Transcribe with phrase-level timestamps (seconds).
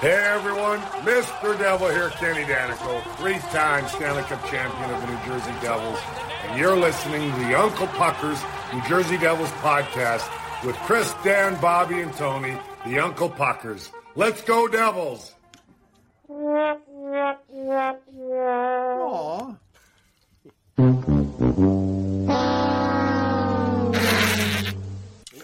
[0.00, 1.58] Hey everyone, Mr.
[1.58, 5.98] Devil here, Kenny Daneyko, three-time Stanley Cup champion of the New Jersey Devils,
[6.44, 10.26] and you're listening to the Uncle Puckers New Jersey Devils podcast
[10.64, 12.56] with Chris, Dan, Bobby, and Tony,
[12.86, 13.90] the Uncle Puckers.
[14.16, 15.34] Let's go Devils!
[19.10, 19.54] Aw.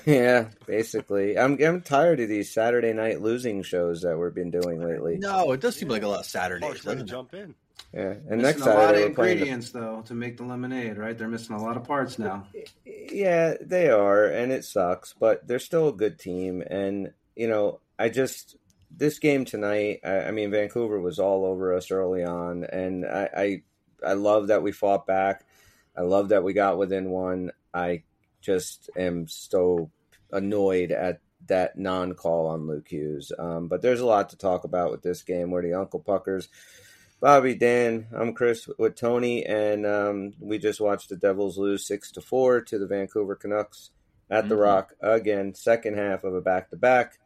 [0.07, 1.37] Yeah, basically.
[1.37, 5.19] I'm I'm tired of these Saturday night losing shows that we've been doing lately.
[5.19, 6.65] No, it does seem like a lot of Saturdays.
[6.65, 7.57] Harsh way to jump in.
[7.93, 9.37] Yeah, and Missing next a lot Saturday of we're playing.
[9.39, 11.19] The, ingredients though to make the lemonade, right?
[11.19, 12.47] They're missing a lot of parts now.
[12.85, 16.63] yeah, they are, and it sucks, but they're still a good team.
[16.63, 18.57] And you know, I just
[18.97, 20.01] this game tonight.
[20.05, 23.63] I, I mean, Vancouver was all over us early on, and I, I
[24.07, 25.45] I love that we fought back.
[25.97, 27.51] I love that we got within one.
[27.75, 28.05] I
[28.41, 29.91] just am so
[30.33, 33.33] annoyed at that non-call on Luke Hughes.
[33.39, 35.51] Um, but there's a lot to talk about with this game.
[35.51, 36.49] Where the Uncle Puckers,
[37.21, 42.11] Bobby, Dan, I'm Chris with Tony, and um, we just watched the Devils lose six
[42.13, 43.91] to four to the Vancouver Canucks
[44.29, 45.55] at the Rock again.
[45.55, 47.19] Second half of a back-to-back.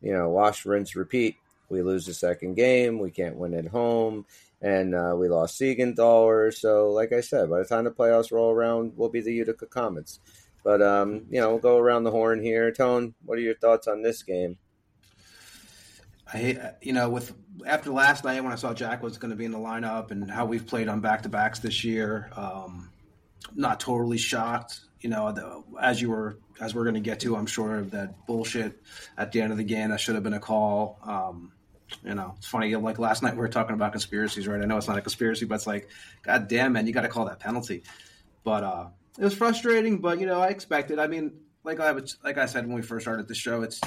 [0.00, 1.36] You know, wash, rinse, repeat.
[1.68, 2.98] We lose the second game.
[2.98, 4.26] We can't win at home.
[4.62, 6.54] And uh, we lost Siegenthaler.
[6.54, 9.66] So, like I said, by the time the playoffs roll around, we'll be the Utica
[9.66, 10.20] Comets.
[10.64, 12.72] But um, you know, we'll go around the horn here.
[12.72, 14.56] Tone, what are your thoughts on this game?
[16.32, 17.34] I you know, with
[17.66, 20.28] after last night when I saw Jack was going to be in the lineup and
[20.28, 22.90] how we've played on back to backs this year, um,
[23.54, 24.80] not totally shocked.
[25.00, 28.26] You know, the, as you were, as we're going to get to, I'm sure that
[28.26, 28.80] bullshit
[29.18, 29.90] at the end of the game.
[29.90, 30.98] That should have been a call.
[31.04, 31.52] Um,
[32.02, 32.74] you know, it's funny.
[32.74, 34.62] Like last night, we were talking about conspiracies, right?
[34.62, 35.90] I know it's not a conspiracy, but it's like,
[36.22, 37.82] God damn, man, you got to call that penalty.
[38.44, 38.86] But uh,
[39.18, 40.98] it was frustrating, but you know, I expected.
[40.98, 41.32] I mean,
[41.62, 43.80] like I was, like I said when we first started the show, it's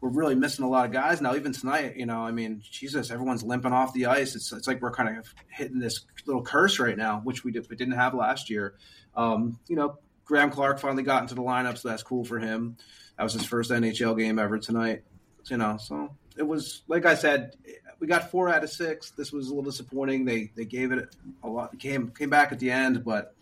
[0.00, 1.34] we're really missing a lot of guys now.
[1.34, 4.34] Even tonight, you know, I mean, Jesus, everyone's limping off the ice.
[4.34, 7.68] It's it's like we're kind of hitting this little curse right now, which we, did,
[7.70, 8.74] we didn't have last year.
[9.16, 12.76] Um, you know, Graeme Clarke finally got into the lineup, so that's cool for him.
[13.16, 15.04] That was his first NHL game ever tonight.
[15.46, 17.54] You know, so it was like I said,
[17.98, 19.10] we got four out of six.
[19.10, 20.24] This was a little disappointing.
[20.24, 21.78] They they gave it a lot.
[21.78, 23.34] Came came back at the end, but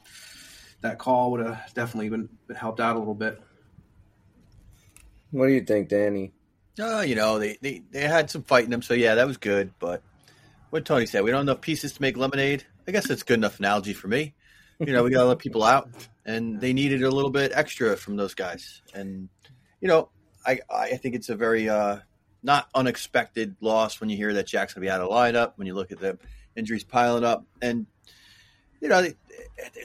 [0.82, 3.40] that call would have definitely been, been helped out a little bit.
[5.30, 6.32] What do you think, Danny?
[6.78, 9.36] Uh, you know, they, they, they had some fight in them, so yeah, that was
[9.38, 9.72] good.
[9.78, 10.02] But
[10.70, 12.64] what Tony said, we don't have enough pieces to make lemonade.
[12.86, 14.34] I guess that's good enough analogy for me.
[14.78, 15.88] You know, we got to let people out,
[16.26, 18.82] and they needed a little bit extra from those guys.
[18.92, 19.28] And,
[19.80, 20.08] you know,
[20.44, 21.98] I, I think it's a very uh,
[22.42, 25.68] not unexpected loss when you hear that Jack's going to be out of lineup, when
[25.68, 26.18] you look at the
[26.56, 27.44] injuries piling up.
[27.60, 27.86] And,
[28.82, 29.14] you know, they,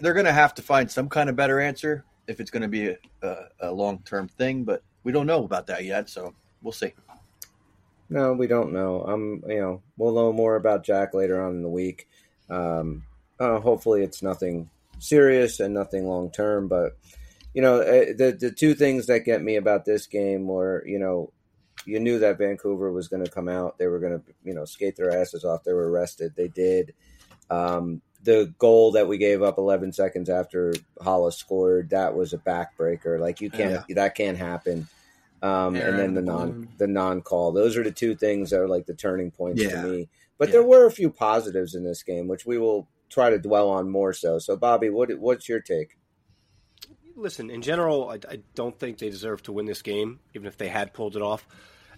[0.01, 2.67] they're going to have to find some kind of better answer if it's going to
[2.67, 6.33] be a, a, a long term thing, but we don't know about that yet, so
[6.61, 6.93] we'll see.
[8.09, 9.05] No, we don't know.
[9.05, 12.07] Um, you know, we'll know more about Jack later on in the week.
[12.49, 13.03] Um,
[13.39, 14.69] uh, hopefully, it's nothing
[14.99, 16.67] serious and nothing long term.
[16.67, 16.97] But
[17.53, 20.99] you know, uh, the the two things that get me about this game were, you
[20.99, 21.31] know,
[21.85, 23.77] you knew that Vancouver was going to come out.
[23.77, 25.63] They were going to, you know, skate their asses off.
[25.63, 26.33] They were arrested.
[26.35, 26.93] They did.
[27.49, 32.37] Um, the goal that we gave up 11 seconds after Hollis scored, that was a
[32.37, 33.19] backbreaker.
[33.19, 34.87] Like you can't, that can't happen.
[35.41, 37.51] Um, and then the non the non call.
[37.51, 39.81] Those are the two things that are like the turning points Yeah.
[39.81, 40.09] for me.
[40.39, 40.53] But Yeah.
[40.53, 43.89] there were a few positives in this game, which we will try to dwell on
[43.89, 44.39] more so.
[44.39, 45.97] So, Bobby, what what's your take?
[47.15, 50.57] Listen, in general, I, I don't think they deserve to win this game, even if
[50.57, 51.47] they had pulled it off.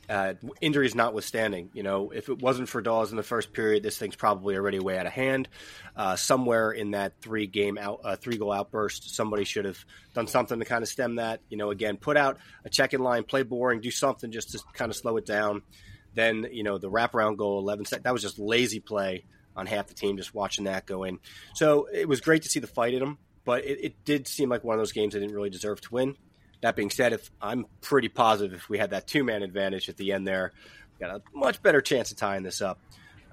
[0.10, 3.96] Uh, injuries notwithstanding, you know, if it wasn't for Daws in the first period, this
[3.96, 5.48] thing's probably already way out of hand.
[5.96, 9.78] Uh, somewhere in that three game out, uh, three goal outburst, somebody should have
[10.16, 11.42] done something to kind of stem that.
[11.50, 14.60] You know, again, put out a check in line, play boring, do something just to
[14.74, 15.62] kind of slow it down.
[16.16, 19.26] Then, you know, the wraparound goal, 11 sec- that was just lazy play
[19.56, 21.20] on half the team, just watching that go in.
[21.54, 24.50] So it was great to see the fight in them, but it, it did seem
[24.50, 26.16] like one of those games they didn't really deserve to win.
[26.62, 29.98] That being said, if I'm pretty positive if we had that two man advantage at
[29.98, 30.52] the end there,
[31.00, 32.80] we got a much better chance of tying this up.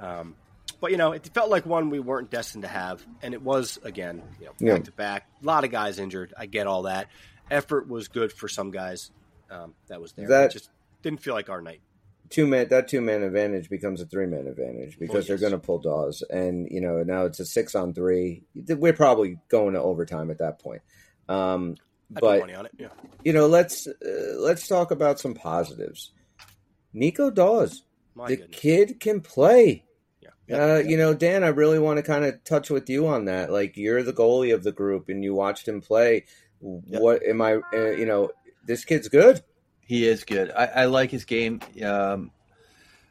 [0.01, 0.37] Um,
[0.81, 3.79] but you know, it felt like one we weren't destined to have, and it was
[3.83, 5.27] again, you know, back to back.
[5.43, 6.35] A lot of guys injured.
[6.39, 7.09] I get all that.
[7.51, 9.11] Effort was good for some guys.
[9.51, 10.29] Um, that was there.
[10.29, 10.71] That- it just
[11.03, 11.81] didn't feel like our night.
[12.31, 15.29] two man that two man advantage becomes a three man advantage because Well, yes.
[15.29, 18.43] they're going to pull Daws, and you know now it's a six on three.
[18.55, 20.83] We're probably going to overtime at that point.
[21.29, 21.77] Um,
[22.15, 22.73] I put but money on it.
[22.79, 22.89] Yeah.
[23.25, 23.93] you know, let's uh,
[24.39, 26.13] let's talk about some positives.
[26.93, 27.83] Nico Daws,
[28.15, 28.61] My the goodness.
[28.61, 29.85] kid can play.
[30.49, 30.75] Yeah.
[30.75, 33.51] Uh, you know, Dan, I really want to kind of touch with you on that.
[33.51, 36.27] Like, you're the goalie of the group, and you watched him play.
[36.61, 37.57] What am I?
[37.73, 38.31] Uh, you know,
[38.65, 39.43] this kid's good.
[39.81, 40.51] He is good.
[40.53, 41.61] I, I like his game.
[41.85, 42.31] Um,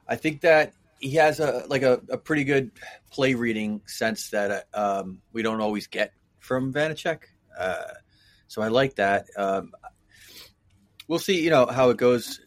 [0.07, 2.71] I think that he has a like a, a pretty good
[3.12, 7.19] play reading sense that uh, um, we don't always get from Vanecek.
[7.57, 7.83] Uh,
[8.47, 9.25] so I like that.
[9.38, 9.74] Um,
[11.07, 12.39] we'll see, you know, how it goes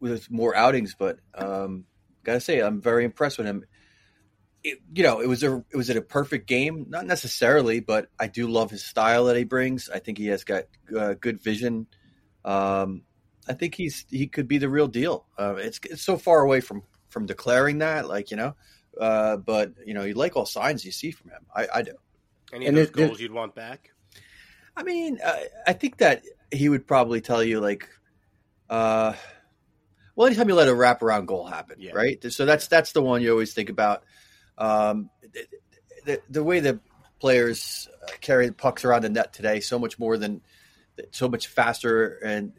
[0.00, 1.84] with more outings, but um,
[2.24, 3.64] gotta say, I'm very impressed with him.
[4.64, 6.86] It, you know, it was a it was it a perfect game?
[6.88, 9.88] Not necessarily, but I do love his style that he brings.
[9.88, 10.64] I think he has got
[10.96, 11.86] uh, good vision.
[12.44, 13.02] Um,
[13.46, 15.26] I think he's he could be the real deal.
[15.38, 18.56] Uh, it's it's so far away from from declaring that, like you know,
[19.00, 21.46] uh, but you know, you like all signs you see from him.
[21.54, 21.94] I, I do.
[22.52, 23.90] Any And of those it- it- goals you'd want back?
[24.78, 25.36] I mean, uh,
[25.66, 26.22] I think that
[26.52, 27.88] he would probably tell you like,
[28.70, 29.12] uh,
[30.14, 31.92] well, anytime you let a wraparound goal happen, Yeah.
[31.94, 32.22] right?
[32.32, 34.04] So that's that's the one you always think about.
[34.56, 35.46] Um, the,
[36.04, 36.80] the, the way the
[37.20, 40.42] players uh, carry the pucks around the net today, so much more than,
[41.10, 42.52] so much faster and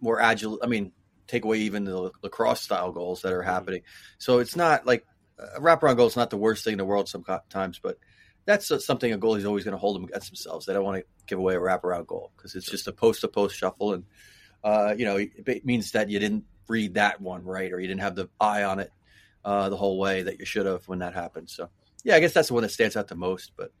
[0.00, 0.58] more agile.
[0.62, 0.90] I mean,
[1.28, 3.82] take away even the lacrosse style goals that are happening.
[4.18, 5.06] So it's not like
[5.38, 7.98] a wraparound goal is not the worst thing in the world sometimes, but
[8.46, 10.66] that's something a goalie's always going to hold them against themselves.
[10.66, 13.28] They don't want to give away a wraparound goal because it's just a post to
[13.28, 14.04] post shuffle, and
[14.62, 18.00] uh, you know it means that you didn't read that one right, or you didn't
[18.02, 18.90] have the eye on it
[19.44, 21.48] uh, the whole way that you should have when that happened.
[21.50, 21.68] So
[22.02, 23.52] yeah, I guess that's the one that stands out the most.
[23.56, 23.72] But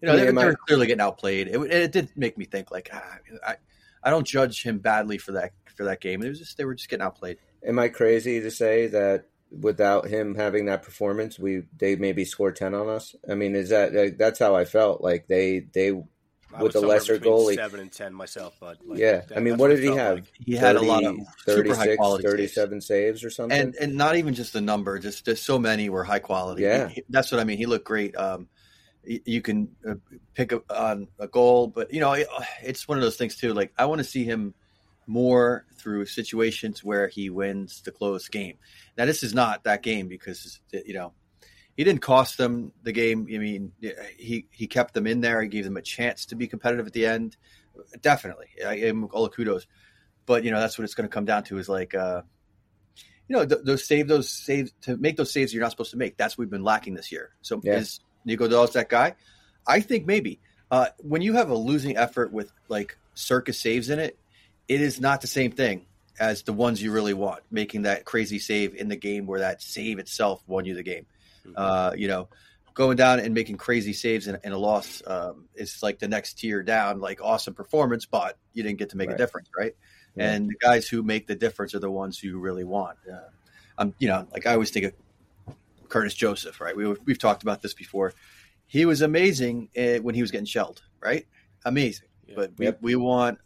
[0.00, 1.48] you know Yeah, they, my- they're clearly getting outplayed.
[1.48, 3.16] It, it did make me think like ah,
[3.46, 3.56] I
[4.02, 6.22] I don't judge him badly for that for that game.
[6.22, 7.38] It was just they were just getting outplayed.
[7.66, 9.26] Am I crazy to say that
[9.60, 13.14] without him having that performance, we they maybe score ten on us?
[13.30, 15.00] I mean, is that like, that's how I felt?
[15.00, 17.54] Like they they I With was the lesser between goalie.
[17.56, 19.22] seven and ten myself, but like, yeah.
[19.28, 20.14] that- I mean, that's what it did he have?
[20.16, 20.24] like.
[20.34, 21.16] He had a lot of
[21.46, 22.32] 30, high 36, quality saves.
[22.54, 23.58] 37 saves or something.
[23.58, 26.62] and and not even just the number, just just so many were high quality.
[26.62, 26.88] Yeah.
[26.88, 27.58] He- that's what I mean.
[27.58, 28.16] He looked great.
[28.16, 28.48] Um,
[29.04, 29.94] you can uh,
[30.34, 32.16] pick up on a goal, but you know
[32.62, 33.52] it's one of those things too.
[33.52, 34.54] Like I want to see him
[35.06, 38.56] more through situations where he wins the close game.
[38.96, 41.12] Now this is not that game because you know
[41.76, 43.26] he didn't cost them the game.
[43.32, 43.72] I mean
[44.16, 45.42] he he kept them in there.
[45.42, 47.36] He gave them a chance to be competitive at the end.
[48.00, 49.66] Definitely, I gave him all the kudos.
[50.26, 51.94] But you know that's what it's going to come down to is like.
[51.94, 52.22] Uh,
[53.26, 55.96] you know, th- those save those saves to make those saves you're not supposed to
[55.96, 56.18] make.
[56.18, 57.30] That's what we've been lacking this year.
[57.40, 57.76] So Yeah.
[57.78, 59.14] is Nico Daws that guy?
[59.66, 60.40] I think maybe.
[60.70, 64.18] Uh, when you have a losing effort with like circus saves in it,
[64.68, 65.86] it is not the same thing
[66.18, 67.42] as the ones you really want.
[67.50, 71.06] Making that crazy save in the game where that save itself won you the game.
[71.56, 72.28] Uh, you know,
[72.72, 76.38] going down and making crazy saves in, in a loss um, is like the next
[76.38, 77.00] tier down.
[77.00, 79.14] Like awesome performance, but you didn't get to make Right.
[79.14, 79.74] a difference, right?
[80.16, 80.32] Yeah.
[80.32, 82.96] And the guys who make the difference are the ones who you really want.
[83.10, 83.18] Uh,
[83.76, 85.54] I'm, you know, like I always think of
[85.88, 86.76] Curtis Joseph, right?
[86.76, 88.14] We, we've talked about this before.
[88.66, 91.26] He was amazing uh, when he was getting shelled, right?
[91.64, 92.08] Amazing.
[92.26, 92.34] Yeah.
[92.36, 92.78] But we, Yep.
[92.80, 93.38] we want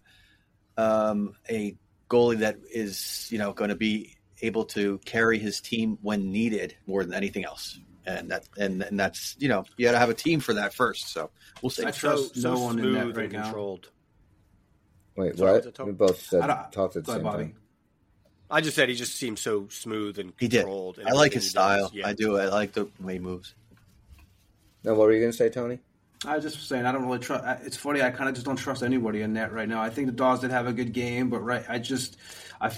[0.78, 1.76] um, a
[2.08, 6.74] goalie that is, you know, going to be able to carry his team when needed
[6.86, 7.78] more than anything else.
[8.06, 10.72] And that, and, and that's, you know, you got to have a team for that
[10.72, 11.12] first.
[11.12, 11.30] So
[11.60, 11.84] we'll see.
[11.84, 13.42] I trust so no one in that right and now.
[13.42, 13.90] controlled.
[15.16, 15.66] Wait, Sorry, what?
[15.66, 15.86] it Tom?
[15.88, 16.40] We both said
[16.72, 17.44] talked at the same Bobby.
[17.44, 17.54] time.
[18.50, 20.40] I just said he just seems so smooth and controlled.
[20.40, 20.60] He did.
[20.60, 20.98] controlled.
[20.98, 21.90] and I like his style.
[21.92, 22.06] Yeah.
[22.06, 22.38] I do.
[22.38, 23.54] I like the way he moves.
[24.84, 25.80] Now, what were you going to say, Tony?
[26.24, 27.44] I was just saying I don't really trust.
[27.64, 28.02] It's funny.
[28.02, 29.80] I kind of just don't trust anybody in net right now.
[29.80, 32.16] I think the Daws did have a good game, but right, I just,
[32.60, 32.72] I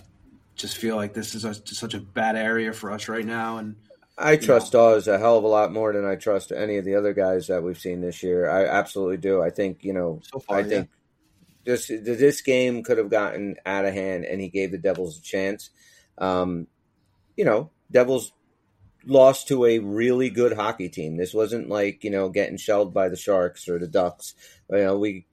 [0.56, 3.56] just feel like this is a, such a bad area for us right now.
[3.56, 3.76] And
[4.18, 6.96] I trust Daws a hell of a lot more than I trust any of the
[6.96, 8.50] other guys that we've seen this year.
[8.50, 9.42] I absolutely do.
[9.42, 10.20] I think you know.
[10.22, 10.90] So far, I think
[11.64, 15.22] this this game could have gotten out of hand, and he gave the Devils a
[15.22, 15.70] chance.
[16.18, 16.66] Um,
[17.36, 18.32] you know, Devils
[19.04, 21.16] lost to a really good hockey team.
[21.16, 24.34] This wasn't like you know getting shelled by the Sharks or the Ducks.
[24.70, 25.26] You know, we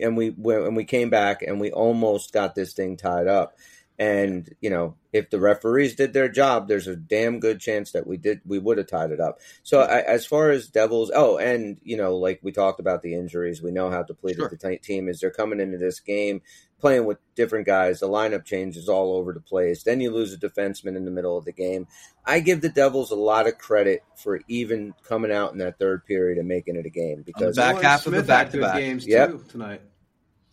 [0.00, 3.56] and we and we came back and we almost got this thing tied up.
[4.02, 8.06] And you know, if the referees did their job, there's a damn good chance that
[8.06, 9.38] we did we would have tied it up.
[9.62, 13.14] So I, as far as Devils, oh, and you know, like we talked about the
[13.14, 14.48] injuries, we know how depleted Sure.
[14.48, 15.20] the t- team is.
[15.20, 16.42] They're coming into this game
[16.80, 18.00] playing with different guys.
[18.00, 19.84] The lineup changes all over the place.
[19.84, 21.86] Then you lose a defenseman in the middle of the game.
[22.26, 26.04] I give the Devils a lot of credit for even coming out in that third
[26.06, 28.76] period and making it a game because back Miller and half of the back-to-back.
[28.78, 29.30] games Yep.
[29.30, 29.82] too tonight.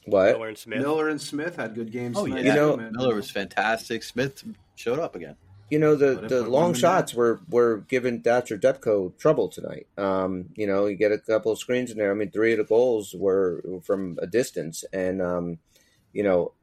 [0.10, 0.80] What Miller and Smith.
[0.82, 2.18] Miller and Smith had good games.
[2.18, 4.04] Oh tonight yeah, You know- Miller was fantastic.
[4.04, 4.44] Smith
[4.76, 5.36] showed up again.
[5.70, 9.88] you know the the long shots were were giving Thatcher Demko trouble tonight.
[9.98, 12.12] Um, you know, you get a couple of screens in there.
[12.12, 15.60] I mean, three of the goals were from a distance, and um,
[16.12, 16.54] you know,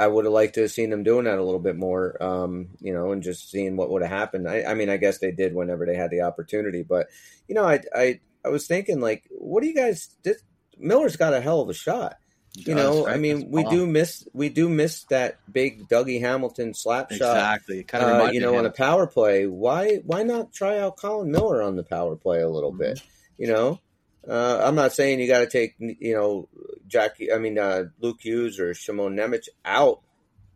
[0.00, 2.20] I would have liked to have seen them doing that a little bit more.
[2.20, 4.48] Um, you know, and just seeing what would have happened.
[4.48, 7.06] I, I mean, I guess they did whenever they had the opportunity, but
[7.46, 10.08] you know, I I I was thinking like, what do you guys?
[10.24, 10.42] This,
[10.76, 12.16] Miller's got a hell of a shot.
[12.56, 13.14] You Does, know, right?
[13.14, 13.74] I mean, That's we bomb.
[13.74, 17.82] do miss we do miss that big Dougie Hamilton slap shot exactly.
[17.82, 20.96] Kind of uh, you know, me on a power play, why why not try out
[20.96, 23.00] Colin Miller on the power play a little bit?
[23.38, 23.80] You know,
[24.28, 26.48] uh, I'm not saying you got to take you know
[26.86, 27.16] Jack.
[27.34, 30.00] I mean uh, Luke Hughes or Shimon Nemec out.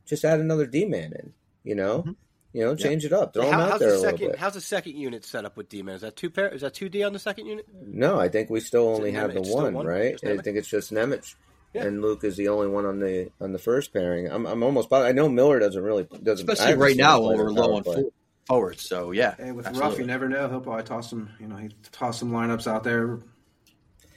[0.06, 1.32] Just add another D man in.
[1.64, 2.14] You know, Mhm.
[2.52, 3.34] you know, change it up.
[3.34, 4.26] Throw How- him out how's there the a little second?
[4.28, 4.38] bit.
[4.38, 5.96] How's the second unit set up with D man?
[5.96, 6.48] Is that two pair?
[6.48, 7.66] Is that two D on the second unit?
[7.84, 9.84] No, I think we still only have Nemec the one, one?
[9.86, 10.12] right?
[10.12, 11.34] Just I think it's just Nemec.
[11.74, 11.84] Yeah.
[11.84, 14.30] And Luke is the only one on the on the first pairing.
[14.30, 14.92] I'm I'm almost.
[14.92, 16.48] I know Miller doesn't really doesn't.
[16.48, 17.94] Especially right now him when we're low on play.
[17.96, 18.12] full
[18.46, 18.88] forwards.
[18.88, 19.90] So yeah, Hey, with absolutely.
[19.90, 20.48] Ruff, you never know.
[20.48, 21.28] He'll probably toss some.
[21.38, 23.18] You know, he toss some lineups out there.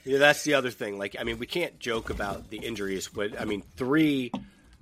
[0.04, 0.98] Yeah, that's the other thing.
[0.98, 4.32] Like, I mean, we can't joke about the injuries, but I mean, three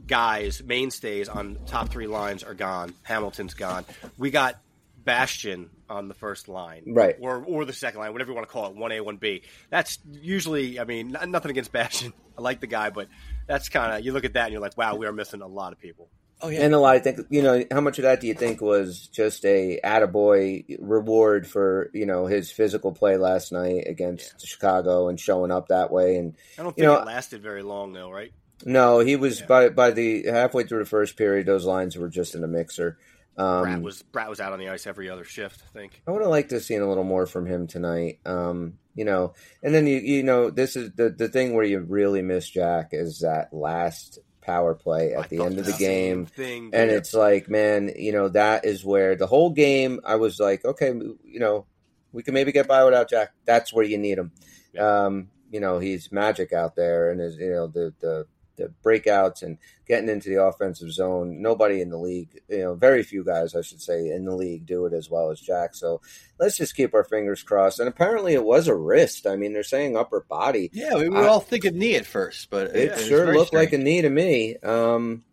[0.07, 2.95] guys, mainstays on top three lines are gone.
[3.03, 3.85] Hamilton's gone.
[4.17, 4.57] We got
[5.04, 7.16] Bastian on the first line, Right.
[7.21, 9.42] or or the second line, whatever you want to call it, one A, one B.
[9.71, 12.12] That's usually, I mean, n- nothing against Bastian.
[12.38, 13.09] I like the guy, but
[13.47, 15.47] that's kind of you look at that and you're like, wow, we are missing a
[15.47, 16.09] lot of people.
[16.42, 18.33] Oh yeah, And a lot, I think, you know, how much of that do you
[18.33, 24.47] think was just a attaboy reward for, you know, his physical play last night against
[24.47, 26.16] Chicago and showing up that way?
[26.16, 28.33] And I don't You think know- it lasted very long, though, right?
[28.64, 32.35] no, he was by by the halfway through the first period, those lines were just
[32.35, 32.99] in a mixer.
[33.40, 35.62] Um, Bratt was Bratt was out on the ice every other shift.
[35.64, 36.02] I think.
[36.06, 38.20] I would have liked to have seen a little more from him tonight.
[38.26, 41.80] Um, you know, and then you you know, this is the the thing where you
[41.80, 46.26] really miss Jack is that last power play I at the end of the game.
[46.26, 50.40] thing, and it's like man you know that is where the whole game i was
[50.40, 50.92] like okay
[51.25, 51.66] you know
[52.12, 54.32] we can maybe get by without jack that's where you need him
[54.78, 58.26] um you know he's magic out there and his you know the the
[58.61, 63.02] the breakouts and getting into the offensive zone nobody in the league you know very
[63.02, 66.00] few guys i should say in the league do it as well as jack so
[66.38, 69.62] let's just keep our fingers crossed and apparently it was a wrist i mean they're
[69.64, 70.95] saying upper body yeah.
[70.97, 73.73] We were I- all thinking knee at first, but it was sure very looked like
[73.73, 74.57] a knee to me.
[74.59, 75.25] Um,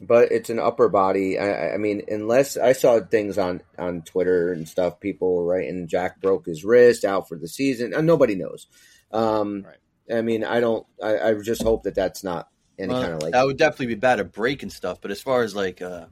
[0.00, 1.38] but it's an upper body.
[1.38, 5.86] I, I- mean, unless I saw things on on Twitter and stuff, people were writing
[5.86, 7.94] Jack broke his wrist out for the season.
[7.94, 8.66] And nobody knows.
[9.12, 9.76] Um, Right.
[10.12, 10.86] I mean, I don't.
[11.02, 13.32] I, I just hope that that's not any Well, kind of like.
[13.32, 15.00] that would definitely be bad at breaking stuff.
[15.00, 16.06] But as far as like, uh,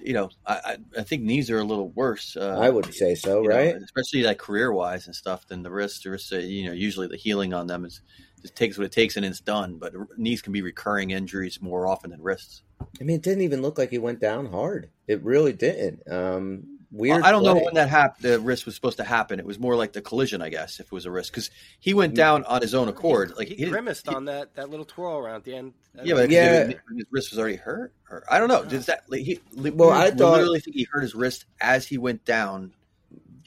[0.00, 2.36] you know, I, I think knees are a little worse.
[2.36, 3.76] Uh, I would say so, you know, right?
[3.76, 5.46] especially like career wise and stuff.
[5.48, 8.00] Than the wrists, the wrists, uh, you know, usually the healing on them is
[8.40, 9.78] just takes what it takes and it's done.
[9.78, 12.62] But knees can be recurring injuries more often than wrists.
[13.00, 14.90] I mean, it didn't even look like he went down hard.
[15.08, 16.08] It really didn't.
[16.10, 17.22] Um, weird.
[17.22, 19.38] I don't know when that hap- the wrist was supposed to happen.
[19.38, 21.94] It was more like the collision, I guess, if it was a wrist, because he
[21.94, 22.16] went mm.
[22.16, 23.34] down on his own accord.
[23.36, 25.74] Like he, didn't- grimaced he- on that, that little twirl around at the end.
[26.02, 26.68] Yeah, but Yeah.
[26.68, 26.74] yeah.
[26.96, 27.92] his wrist was already hurt.
[28.10, 28.64] Or I don't know.
[28.64, 29.04] Does that?
[29.08, 32.72] Like, he, Well, I thought- literally think he hurt his wrist as he went down.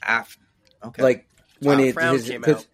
[0.04, 0.40] After,
[0.84, 1.28] okay, like
[1.60, 2.66] when Wow, he Frown his, came 'cause- out.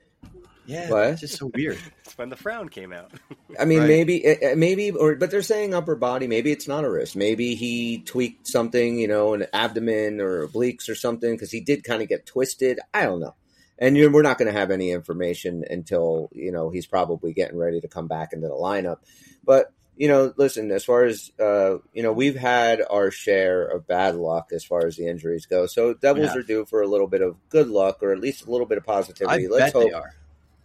[0.68, 1.06] Yeah, What?
[1.08, 1.78] it's just so weird.
[2.04, 3.10] it's when the frown came out.
[3.58, 3.88] I mean, Right.
[3.88, 6.26] maybe, uh, uh, maybe, or but they're saying upper body.
[6.26, 7.16] Maybe it's not a wrist.
[7.16, 11.82] Maybe he tweaked something, you know, an abdomen or obliques or something because he did
[11.82, 12.78] kind of get twisted.
[12.92, 13.34] I don't know.
[13.78, 17.56] And you're, we're not going to have any information until you know he's probably getting
[17.56, 18.96] ready to come back into the lineup.
[19.44, 23.87] But you know, listen, as far as uh, you know, we've had our share of
[23.87, 25.66] bad luck as far as the injuries go.
[25.66, 26.40] So Devils Yeah.
[26.40, 28.78] are due for a little bit of good luck, or at least a little bit
[28.78, 29.42] of I positivity.
[29.44, 30.12] bet Let's hope they are.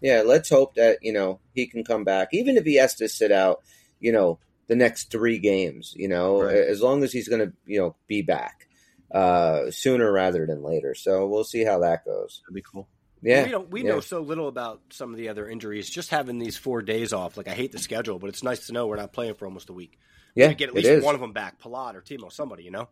[0.04, 3.10] Yeah, let's hope that you know he can come back, even if he has to
[3.10, 3.64] sit out.
[4.00, 5.94] You know, the next three games.
[5.96, 6.58] You know, Right.
[6.58, 8.68] as long as he's going to you know be back
[9.12, 10.94] uh, sooner rather than later.
[10.94, 12.42] So we'll see how that goes.
[12.44, 12.88] That'd be cool.
[13.22, 13.70] Yeah, we don't.
[13.72, 13.90] We yeah.
[13.92, 15.90] know so little about some of the other injuries.
[15.90, 18.74] Just having these four days off, like I hate the schedule, but it's nice to
[18.74, 19.98] know we're not playing for almost a week.
[20.36, 22.90] Yeah, to get at least one of them back, Palat or Timo, somebody, you know.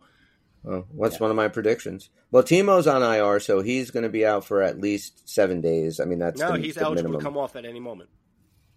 [0.64, 2.10] Well, what's one of my predictions?
[2.30, 6.00] Well, Timo's on IR, so he's going to be out for at least seven days.
[6.00, 7.20] I mean, that's No, the, he's the eligible minimum.
[7.20, 8.10] to come off at any moment.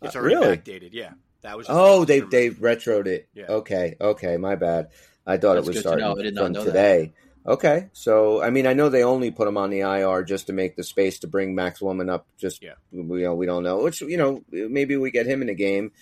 [0.02, 0.56] It's Uh, already really?
[0.56, 0.90] backdated.
[0.92, 1.12] Yeah,
[1.42, 1.66] that was.
[1.68, 3.28] Oh, they from- they retroed it.
[3.34, 3.46] Yeah.
[3.48, 4.88] Okay, okay, my bad.
[5.26, 6.18] I thought That's it was good to starting know.
[6.18, 6.66] I did not from know that.
[6.66, 7.12] today.
[7.46, 10.54] Okay, so I mean, I know they only put him on the IR just to
[10.54, 12.26] make the space to bring Max Willman up.
[12.38, 12.74] Just Yeah.
[12.90, 13.82] we you know, we don't know.
[13.82, 15.92] Which you know maybe we get him in a game.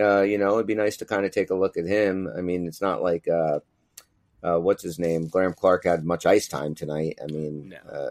[0.00, 2.28] Uh, you know, it'd be nice to kind of take a look at him.
[2.36, 3.58] I mean, it's not like uh,
[4.42, 5.28] uh, what's his name?
[5.28, 7.18] Graeme Clarke had much ice time tonight.
[7.22, 7.90] I mean, No.
[7.90, 8.10] uh,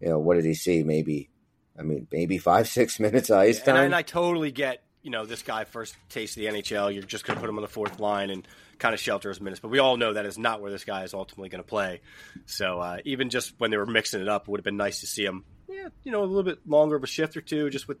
[0.00, 0.82] you know, what did he see?
[0.82, 1.30] Maybe,
[1.78, 3.76] I mean, maybe five six minutes of ice and, time.
[3.76, 6.92] I, and I totally get, you know, this guy first taste of the NHL.
[6.92, 8.46] You're just going to put him on the fourth line and
[8.78, 9.60] kind of shelter his minutes.
[9.60, 12.00] But we all know that is not where this guy is ultimately going to play.
[12.46, 15.00] So uh, even just when they were mixing it up, it would have been nice
[15.00, 17.70] to see him, yeah, you know, a little bit longer of a shift or two,
[17.70, 17.98] just with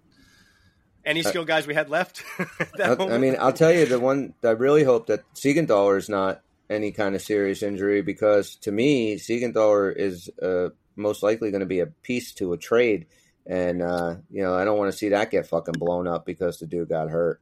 [1.04, 2.22] any skill guys we had left.
[2.76, 6.08] that I, I mean, I'll tell you the one I really hope that Siegenthaler is
[6.08, 11.60] not any kind of serious injury because to me, Siegenthaler is uh, most likely going
[11.60, 13.06] to be a piece to a trade,
[13.46, 16.58] and uh, you know I don't want to see that get fucking blown up because
[16.58, 17.40] the dude got hurt.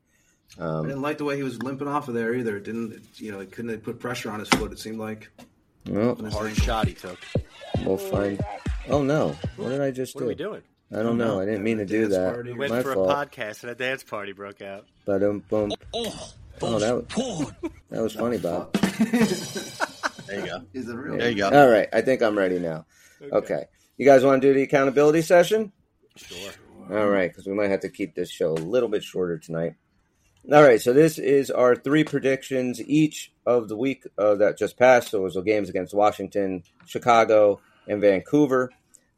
[0.60, 2.56] I Um, didn't like the way he was limping off of there either.
[2.58, 3.40] It didn't you know?
[3.40, 4.70] He couldn't put pressure on his foot.
[4.72, 5.30] It seemed like.
[5.88, 7.18] well, hard shot he took.
[7.84, 8.40] we'll find.
[8.88, 9.36] Oh no!
[9.56, 10.24] What did I just What do?
[10.26, 10.62] What are we doing?
[10.94, 11.40] I don't know.
[11.40, 12.32] I didn't mean to do that.
[12.34, 12.52] party.
[12.52, 13.10] We went My for fault.
[13.10, 14.86] a podcast and a dance party broke out.
[15.04, 15.72] But um, boom.
[16.62, 17.52] Oh, that was,
[17.90, 18.72] that was funny, Bob.
[20.26, 20.62] There you go.
[20.74, 21.18] Is it real?
[21.18, 21.50] There you go.
[21.50, 22.84] All right, I think I'm ready now.
[23.32, 25.70] Okay, you guys want to do the accountability session?
[26.16, 26.50] Sure.
[26.90, 29.74] All right, because we might have to keep this show a little bit shorter tonight.
[30.52, 34.78] All right, so this is our three predictions each of the week uh, that just
[34.78, 35.10] passed.
[35.10, 38.70] So it was the games against Washington, Chicago, and Vancouver.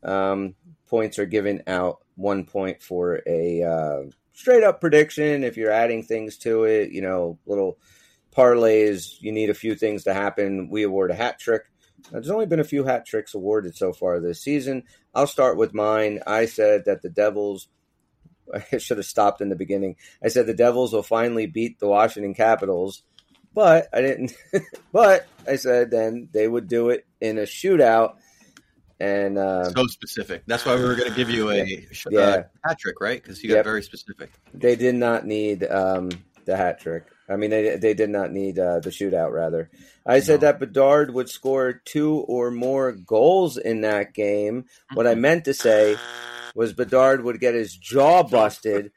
[0.03, 0.55] Um,
[0.89, 4.03] points are given out one point for a uh,
[4.39, 5.43] straight up prediction.
[5.43, 7.79] If you're adding things to it, you know, little
[8.35, 10.71] parlays, you need a few things to happen.
[10.71, 11.63] We award a hat trick.
[12.05, 14.85] Now, there's only been a few hat tricks awarded so far this season.
[15.13, 16.21] I'll start with mine.
[16.25, 17.69] I said that the Devils.
[18.73, 19.97] I should have stopped in the beginning.
[20.25, 23.03] I said the Devils will finally beat the Washington Capitals,
[23.53, 24.35] but I didn't.
[24.93, 28.15] but I said then they would do it in a shootout,
[29.01, 30.43] and uh, So specific.
[30.47, 31.65] That's why we were going to give you a
[32.11, 32.21] Yeah.
[32.21, 33.23] uh, hat trick, right?
[33.23, 33.65] Because you got Yep.
[33.65, 34.31] very specific.
[34.55, 36.11] they did not need um,
[36.47, 37.05] the hat trick.
[37.29, 39.33] I mean, they they did not need uh, the shootout.
[39.33, 39.71] Rather,
[40.07, 44.65] I said that Bedard would score two or more goals in that game.
[44.95, 45.97] What I meant to say
[46.55, 48.93] was Bedard would get his jaw busted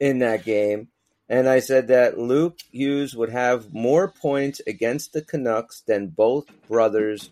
[0.00, 0.88] in that game.
[1.28, 6.46] And I said that Luke Hughes would have more points against the Canucks than both
[6.66, 7.28] brothers,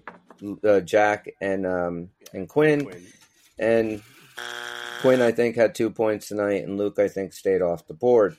[0.64, 2.84] uh, Jack and um, and Quinn.
[2.84, 3.06] Quinn.
[3.58, 4.02] And
[5.00, 8.36] Quinn, I think, had two points tonight, and Luke, I think, stayed off the board.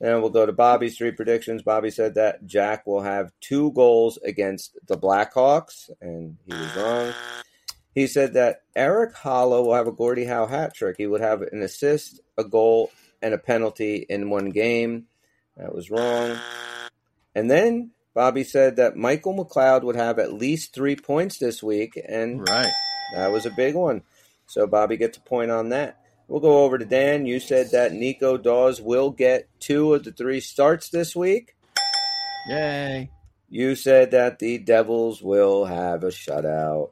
[0.00, 1.62] And we'll go to Bobby's three predictions.
[1.62, 7.12] Bobby said that Jack will have two goals against the Blackhawks, and he was wrong.
[7.94, 10.96] He said that Erik Haula will have a Gordie Howe hat trick.
[10.96, 15.06] He would have an assist, a goal, and a penalty in one game.
[15.56, 16.38] That was wrong.
[17.34, 22.00] And then Bobby said that Michael McLeod would have at least three points this week,
[22.08, 22.72] and Right.
[23.14, 24.02] that was a big one.
[24.46, 25.96] So Bobby gets a point on that.
[26.26, 27.26] We'll go over to Dan.
[27.26, 31.54] You said that Nico Daws will get two of the three starts this week.
[32.48, 33.10] Yay.
[33.48, 36.90] You said that the Devils will have a shutout.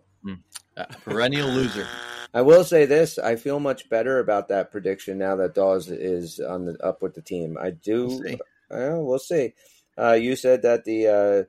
[0.77, 1.87] Uh, perennial loser.
[2.33, 6.39] I will say this: I feel much better about that prediction now that Daws is
[6.39, 7.57] on the up with the team.
[7.61, 8.07] I do.
[8.07, 8.39] We'll see.
[8.71, 9.55] Uh, we'll see.
[9.99, 11.45] Uh, you said that the uh,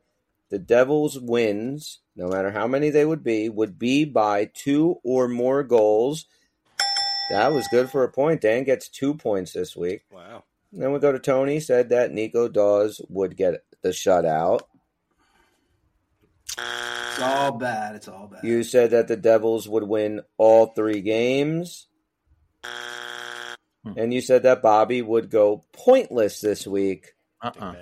[0.49, 5.27] the Devils' wins, no matter how many they would be, would be by two or
[5.27, 6.25] more goals.
[7.29, 8.41] That was good for a point.
[8.41, 10.05] Dan gets two points this week.
[10.11, 10.43] Wow.
[10.73, 11.59] Then we go to Tony.
[11.59, 14.61] Said that Nico Daws would get the shutout.
[16.57, 17.95] It's all bad.
[17.95, 18.43] It's all bad.
[18.43, 21.87] You said that the Devils would win all three games.
[22.63, 23.93] Hmm.
[23.95, 27.13] And you said that Bobby would go pointless this week.
[27.41, 27.75] Uh-uh.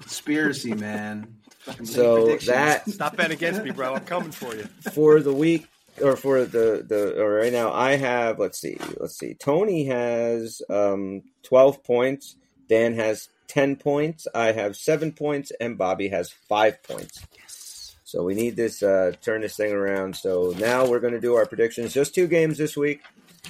[0.00, 1.36] Conspiracy, man.
[1.84, 2.46] So predictions.
[2.48, 3.94] that Stop betting against me, bro.
[3.94, 4.64] I'm coming for you.
[4.92, 5.66] for the week
[6.02, 10.60] or for the the or right now I have let's see let's see Tony has
[10.68, 12.34] um 12 points
[12.68, 18.24] Dan has 10 points I have 7 points and Bobby has 5 points yes so
[18.24, 21.46] we need this uh turn this thing around so now we're going to do our
[21.46, 23.00] predictions just two games this week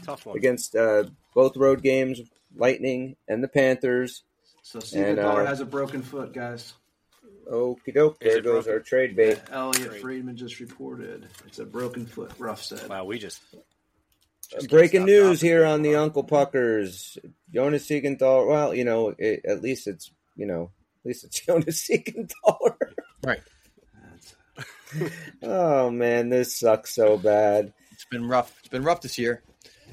[0.05, 0.37] Tough one.
[0.37, 2.21] against uh both road games
[2.55, 4.23] Lightning and the Panthers
[4.65, 6.73] So Steven And, uh, has a broken foot, guys.
[7.53, 8.73] Okie doke Is there goes broken?
[8.73, 10.01] our trade bait Elliotte Great.
[10.01, 12.33] Friedman just reported it's a broken foot.
[12.39, 12.89] Ruff said.
[12.89, 13.43] Wow, we just.
[14.51, 15.97] just Breaking news here on the.
[15.97, 17.19] Uncle Puckers.
[17.53, 18.49] Jonas Siegenthaler.
[18.49, 20.71] Well, you know, it, at least it's you know,
[21.03, 22.77] at least it's Jonas Siegenthaler.
[23.23, 23.43] Right.
[25.43, 27.75] Oh man, this sucks so bad.
[27.93, 28.57] It's been rough.
[28.61, 29.43] It's been rough this year.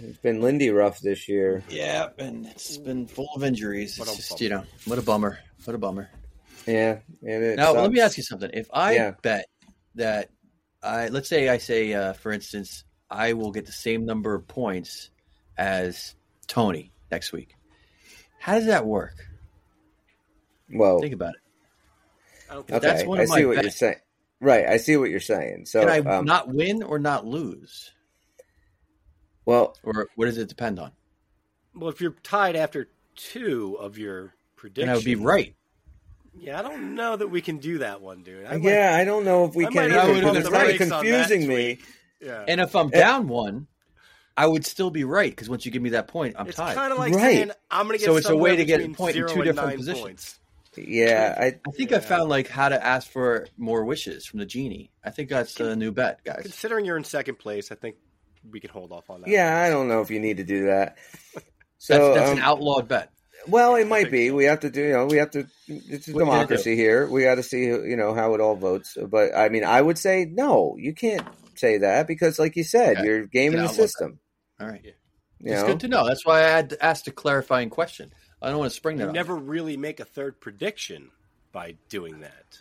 [0.04, 1.64] It's been Lindy Ruff this year.
[1.70, 3.98] Yeah, and it's been full of injuries.
[4.00, 4.44] What a It's just bummer.
[4.44, 5.40] you know what a bummer.
[5.66, 6.10] What a bummer.
[6.66, 8.50] Yeah, and it Now let me ask you something.
[8.54, 9.12] If I Yeah.
[9.22, 9.46] bet
[9.96, 10.30] that
[10.82, 14.48] I let's say I say uh, for instance I will get the same number of
[14.48, 15.10] points
[15.58, 16.16] as
[16.48, 17.56] Tony next week.
[18.40, 19.16] How does that work?
[20.74, 21.42] Well, Think about it.
[22.50, 23.78] I don't think okay, that's one I of my see what you're bets.
[23.80, 23.96] saying.
[24.40, 25.66] Right, I see what you're saying.
[25.68, 27.92] So, Can I um, not win or not lose,
[29.46, 30.92] well, or what does it depend on?
[31.76, 35.56] Well, if you're tied after two of your predictions, And I would be right.
[36.38, 38.46] Yeah, I don't know that we can do that one, dude.
[38.46, 40.50] I might- yeah, I don't know if we I can might either have to it's
[40.50, 41.80] kind of brakes on that confusing me.
[42.22, 42.46] yeah.
[42.48, 42.98] And if I'm Eh.
[43.00, 43.68] down one,
[44.38, 46.74] I would still be right because once you give me that point, I'm it's tied.
[46.76, 47.22] kind of like Right.
[47.22, 49.28] saying I'm going to get So it's a way to get a point in zero
[49.28, 50.02] two and different nine positions.
[50.04, 50.38] Points.
[50.78, 54.46] Yeah, I I think I found like how to ask for more wishes from the
[54.46, 54.90] genie.
[55.04, 56.40] I think that's a new bet, guys.
[56.44, 57.98] Considering you're in second place, I think
[58.50, 59.30] we can hold off on that.
[59.30, 60.98] yeah, I don't know if you need to do that.
[61.84, 63.10] So, that's um, an outlawed bet.
[63.48, 64.28] well, it might be.
[64.30, 64.36] so.
[64.36, 64.84] We have to do.
[64.84, 65.48] You know, we have to.
[65.68, 67.08] It's a What democracy here.
[67.10, 67.64] We got to see.
[67.64, 68.96] You know how it all votes.
[69.10, 70.76] But I mean, I would say no.
[70.78, 71.26] You can't
[71.56, 73.06] say that because, like you said, Okay.
[73.08, 74.20] you're gaming the It's an outlaw system.
[74.60, 74.84] All right.
[74.84, 74.94] You
[75.54, 75.68] It's know?
[75.70, 76.08] good to know.
[76.08, 78.14] That's why I had to ask a clarifying question.
[78.44, 79.16] I don't want to spring that You on.
[79.16, 81.10] never really make a third prediction
[81.52, 82.60] by doing that.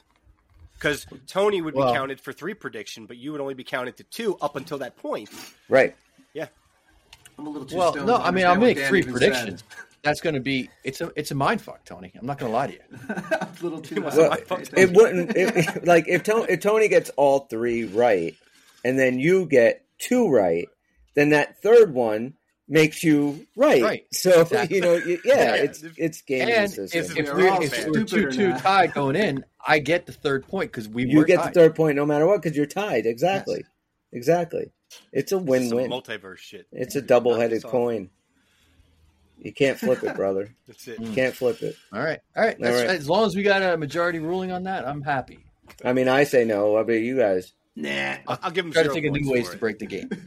[0.80, 3.98] Because Tony would be Well- counted for three prediction, but you would only be counted
[3.98, 5.28] to two up until that point.
[5.68, 5.94] right.
[6.32, 6.46] Yeah.
[7.38, 9.60] I'm a little too Well, no, I mean I'll understand make Dan three predictions.
[9.60, 9.86] said.
[10.02, 12.10] That's going to be it's a it's a mind fuck, Tony.
[12.18, 12.80] I'm not going to lie to you.
[13.10, 14.00] I'm a little too.
[14.00, 14.14] Much.
[14.16, 14.34] Well,
[14.74, 15.36] it wouldn't.
[15.36, 18.34] It, like if Tony, if Tony gets all three right,
[18.82, 20.68] and then you get two right,
[21.14, 22.32] then that third one
[22.66, 23.82] makes you right.
[23.82, 24.06] Right.
[24.12, 24.76] So Exactly.
[24.76, 25.54] you know, y- yeah, Yeah.
[25.56, 27.16] it's it's gaming And the if, system.
[27.18, 27.88] if We're we're, all if fans.
[27.96, 28.60] we're two two not.
[28.60, 31.51] tied going in, I get the third point because we you were get tied.
[31.55, 33.07] the third point no matter what because you're tied.
[33.07, 33.64] Exactly.
[34.12, 34.70] Exactly.
[35.12, 35.90] It's a Some win-win.
[35.90, 36.66] multiverse shit.
[36.73, 38.11] It's a double-headed coin.
[39.38, 40.55] You can't flip it, brother.
[40.66, 41.01] That's it.
[41.01, 41.77] You can't flip it.
[41.92, 42.59] All right, all right.
[42.59, 42.96] That's, All right.
[42.99, 45.44] As long as we got a majority ruling on that, I'm happy.
[45.85, 46.75] I mean, I say no.
[46.75, 47.53] How about you guys?
[47.77, 48.16] Nah.
[48.27, 50.11] I'll, I'll give him Try to think of new ways for to break the game.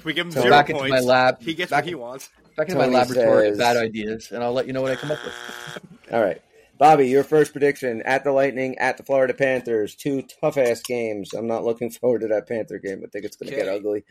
[0.00, 1.42] If we give him So zero back into my lab.
[1.42, 2.30] he gets back what he wants.
[2.56, 4.96] back into my Tony laboratory of bad ideas, and I'll let you know what I
[4.96, 5.78] come up with.
[6.12, 6.40] All right.
[6.80, 9.94] Bobby, your first prediction at the Lightning, at the Florida Panthers.
[9.94, 11.34] Two tough ass games.
[11.34, 13.02] I'm not looking forward to that Panther game.
[13.04, 13.76] I think it's going to get Okay.
[13.76, 14.04] ugly.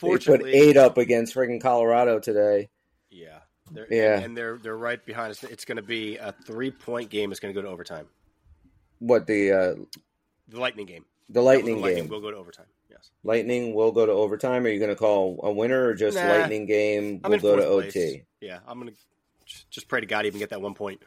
[0.00, 2.70] They put eight up against friggin' Colorado today.
[3.10, 3.40] Yeah,
[3.72, 4.14] they're, Yeah.
[4.16, 5.42] and, and they're they're right behind us.
[5.42, 7.32] It's going to be a three point game.
[7.32, 8.06] It's going to go to overtime.
[9.00, 9.74] What the uh,
[10.48, 11.04] The Lightning game.
[11.28, 12.10] the Lightning the Lightning game?
[12.12, 12.66] will go to overtime.
[12.88, 13.10] Yes.
[13.24, 14.64] Lightning will go to overtime.
[14.66, 16.28] Are you going to call a winner or just Nah.
[16.28, 17.90] Lightning game will go to fourth OT?
[17.90, 18.22] place.
[18.40, 18.98] Yeah, I'm going to
[19.70, 21.02] just pray to God even get that one point.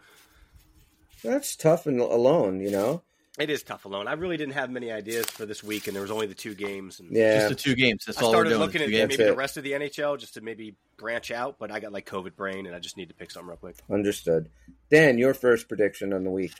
[1.25, 3.01] That's tough and alone, you know.
[3.37, 4.07] It is tough alone.
[4.07, 6.53] I really didn't have many ideas for this week, and there was only the two
[6.55, 7.01] games.
[7.01, 8.05] And Yeah, Just the two games.
[8.05, 8.61] That's I all we're started doing.
[8.61, 9.09] looking at games.
[9.09, 12.05] maybe the rest of the NHL just to maybe branch out, but I got like
[12.05, 13.75] COVID brain, and I just need to pick something real quick.
[13.91, 14.49] understood.
[14.89, 16.53] Dan, your first prediction on the week.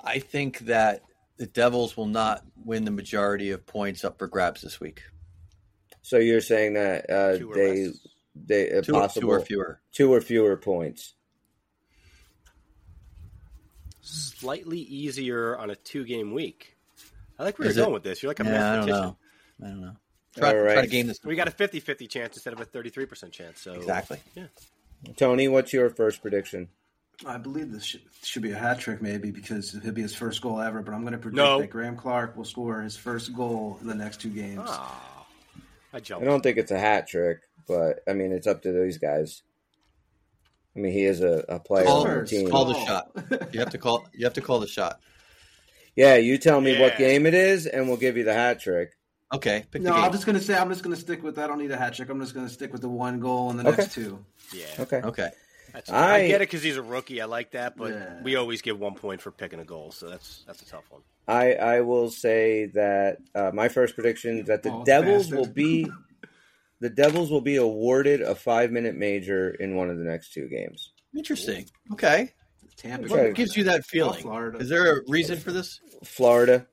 [0.00, 1.02] I think that
[1.38, 5.02] the Devils will not win the majority of points up for grabs this week.
[6.02, 8.06] So you're saying that uh, Two they less.
[8.36, 9.80] they uh, Two, possible two or fewer.
[9.92, 11.14] two or fewer points.
[14.02, 16.76] Slightly easier on a two game week.
[17.38, 17.86] I like where Is you're it?
[17.86, 18.22] going with this.
[18.22, 19.02] You're like a Yeah, I don't mathematician.
[19.02, 19.16] know.
[19.64, 19.96] I don't know.
[20.36, 21.20] Try, All try to game this.
[21.24, 23.60] We got a 50 50 chance instead of a 33% chance.
[23.60, 24.18] So Exactly.
[24.34, 24.44] Yeah.
[25.16, 26.68] Tony, what's your first prediction?
[27.26, 30.40] I believe this should, should be a hat trick, maybe because it'll be his first
[30.42, 30.82] goal ever.
[30.82, 31.60] But I'm going to predict No.
[31.60, 34.62] that Graeme Clarke will score his first goal in the next two games.
[34.64, 35.26] Ah,
[35.92, 38.98] I I don't think it's a hat trick, but I mean it's up to these
[38.98, 39.42] guys.
[40.74, 42.48] I mean he is a, a player Call, on the team.
[42.50, 42.84] call the Oh.
[42.86, 43.10] shot.
[43.52, 44.06] You have to call.
[44.14, 45.00] You have to call the shot.
[45.94, 48.92] Yeah, you tell me what game it is, and we'll give you the hat trick.
[49.34, 50.04] Okay, pick No, the game.
[50.04, 51.38] I'm just going to say I'm just going to stick with.
[51.38, 52.08] I don't need a hat trick.
[52.08, 53.76] I'm just going to stick with the one goal and the Okay.
[53.82, 54.24] next two.
[54.54, 54.64] Yeah.
[54.80, 54.96] Okay.
[55.02, 55.30] Okay.
[55.72, 57.20] That's, I- I, get it because he's a rookie.
[57.22, 58.22] I like that, but Yeah.
[58.22, 61.00] we always give one point for picking a goal, so that's that's a tough one.
[61.28, 65.38] I I will say that uh, my first prediction is that the Oh, Devils bastard.
[65.38, 65.90] will be
[66.82, 70.48] the Devils will be awarded a five minute major in one of the next two
[70.48, 70.92] games.
[71.16, 71.66] Interesting.
[71.92, 72.32] Okay.
[72.76, 73.06] Tampa.
[73.06, 73.28] Okay.
[73.28, 74.20] What gives you that feeling?
[74.20, 74.58] Florida.
[74.58, 75.80] Is there a reason for this?
[76.04, 76.66] Florida.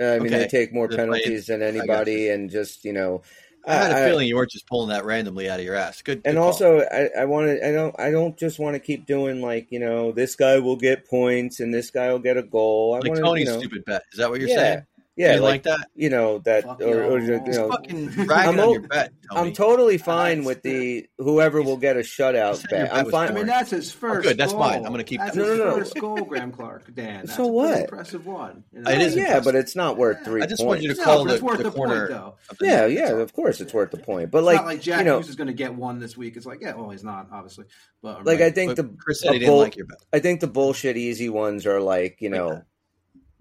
[0.00, 3.20] Uh, I mean, they take more They're playing- penalties than anybody, and just you know,
[3.66, 6.00] I had a feeling you weren't just pulling that randomly out of your ass.
[6.00, 6.22] Good.
[6.24, 6.44] and good call.
[6.44, 9.68] also I, I want to I don't I don't just want to keep doing like
[9.70, 12.94] you know this guy will get points and this guy will get a goal.
[12.94, 14.02] I like want Tony's you know, stupid bet.
[14.12, 14.86] Is that what you're yeah, saying?
[15.20, 15.88] Yeah, like, like, that?
[15.94, 17.44] you know that, Fuck or, or, y'all.
[17.46, 19.12] know, Fucking I'm on o- your bet.
[19.30, 20.46] I'm totally fine Nice.
[20.46, 22.88] with the whoever will get a shutout bet.
[22.88, 23.28] bet I'm fine.
[23.28, 24.26] I mean, that's his oh, first.
[24.28, 24.62] good, that's goal.
[24.62, 24.84] fine.
[24.84, 25.44] I'm gonna keep That's that.
[25.46, 25.76] his No, no, no.
[25.76, 26.94] first goal, Graeme Clarke.
[26.94, 27.80] Dan, that's So a what?
[27.82, 28.64] Impressive one.
[28.72, 28.90] You know?
[28.90, 29.44] It is yeah, impressive.
[29.44, 30.68] but it's not worth three I just points.
[30.68, 32.08] wanted you to No, call but the, it's worth the the point, corner.
[32.08, 32.34] though.
[32.60, 34.30] yeah, yeah, of course it's worth the point.
[34.30, 36.16] But It's like, not like Jack you know, Hughes is going to get one this
[36.16, 36.36] week.
[36.36, 37.66] It's like, yeah, well, he's not obviously,
[38.02, 38.40] but like.
[38.40, 39.98] I think the Chris said he a didn't like your bet.
[40.12, 42.64] I think the bullshit easy ones are like you know, that.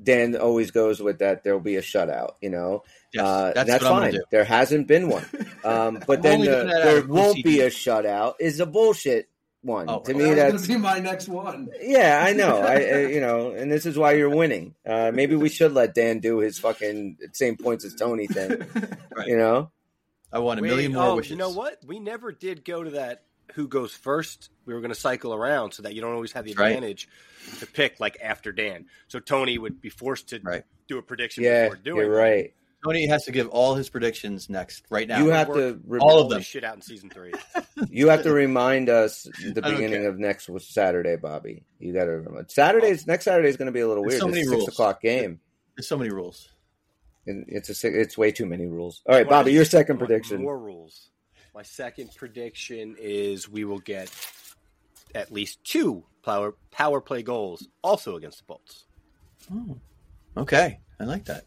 [0.02, 1.44] Dan always goes with that.
[1.44, 2.36] There'll be a shutout.
[2.42, 2.84] You know,
[3.14, 4.12] Yes, uh, that's, that's, what I'm fine.
[4.14, 4.24] do.
[4.32, 5.26] There hasn't been one,
[5.64, 8.36] um, but then the, doing that out there won't be a shutout.
[8.40, 9.30] Is a bullshit
[9.62, 10.14] one Oh, to okay.
[10.14, 10.34] me.
[10.34, 11.70] that's That's going to be my next one.
[11.82, 12.60] Yeah, I know.
[12.60, 14.76] I, I you know, and this is why you're winning.
[14.86, 18.62] Uh, maybe we should let Dan do his fucking same points as Tony thing.
[19.16, 19.28] Right.
[19.28, 19.72] You know,
[20.32, 21.32] I want a Wait, million more oh, wishes.
[21.32, 21.80] You know what?
[21.86, 24.50] We never did go to that who goes first.
[24.66, 26.68] We were going to cycle around so that you don't always have the That's right.
[26.76, 27.08] advantage
[27.60, 28.86] to pick like after Dan.
[29.08, 30.64] So Tony would be forced to Right.
[30.88, 32.54] do a prediction yeah, before doing you're right.
[32.86, 35.20] Tony has to give all his predictions next, right now.
[35.20, 36.42] You have to re- all of All them.
[36.42, 37.34] shit out in season three.
[37.90, 40.10] you have to remind us the beginning care.
[40.10, 41.66] of next was Saturday, Bobby.
[41.80, 43.06] You got to remember Saturdays.
[43.06, 44.22] Next Saturday is going to be a little There's weird.
[44.22, 44.68] so it's many a six rules.
[44.70, 45.42] o'clock game.
[45.76, 46.48] There's so many rules.
[47.28, 49.02] And it's a si- it's way too many rules.
[49.06, 50.42] All right, Bobby, your second prediction.
[50.42, 51.10] More rules.
[51.56, 54.12] My second prediction is we will get
[55.16, 58.86] at least two power power play goals, also against the Bolts.
[59.50, 59.74] Hmm.
[60.38, 61.46] Okay, I like that.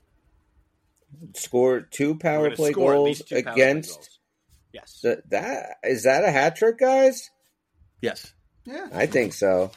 [1.34, 4.18] Score two power play goals least two power play against goals.
[4.72, 5.00] Yes.
[5.02, 5.76] the, that.
[5.84, 7.30] Is that a hat trick, guys?
[8.00, 8.32] Yes,
[8.64, 9.70] Yeah, I think so.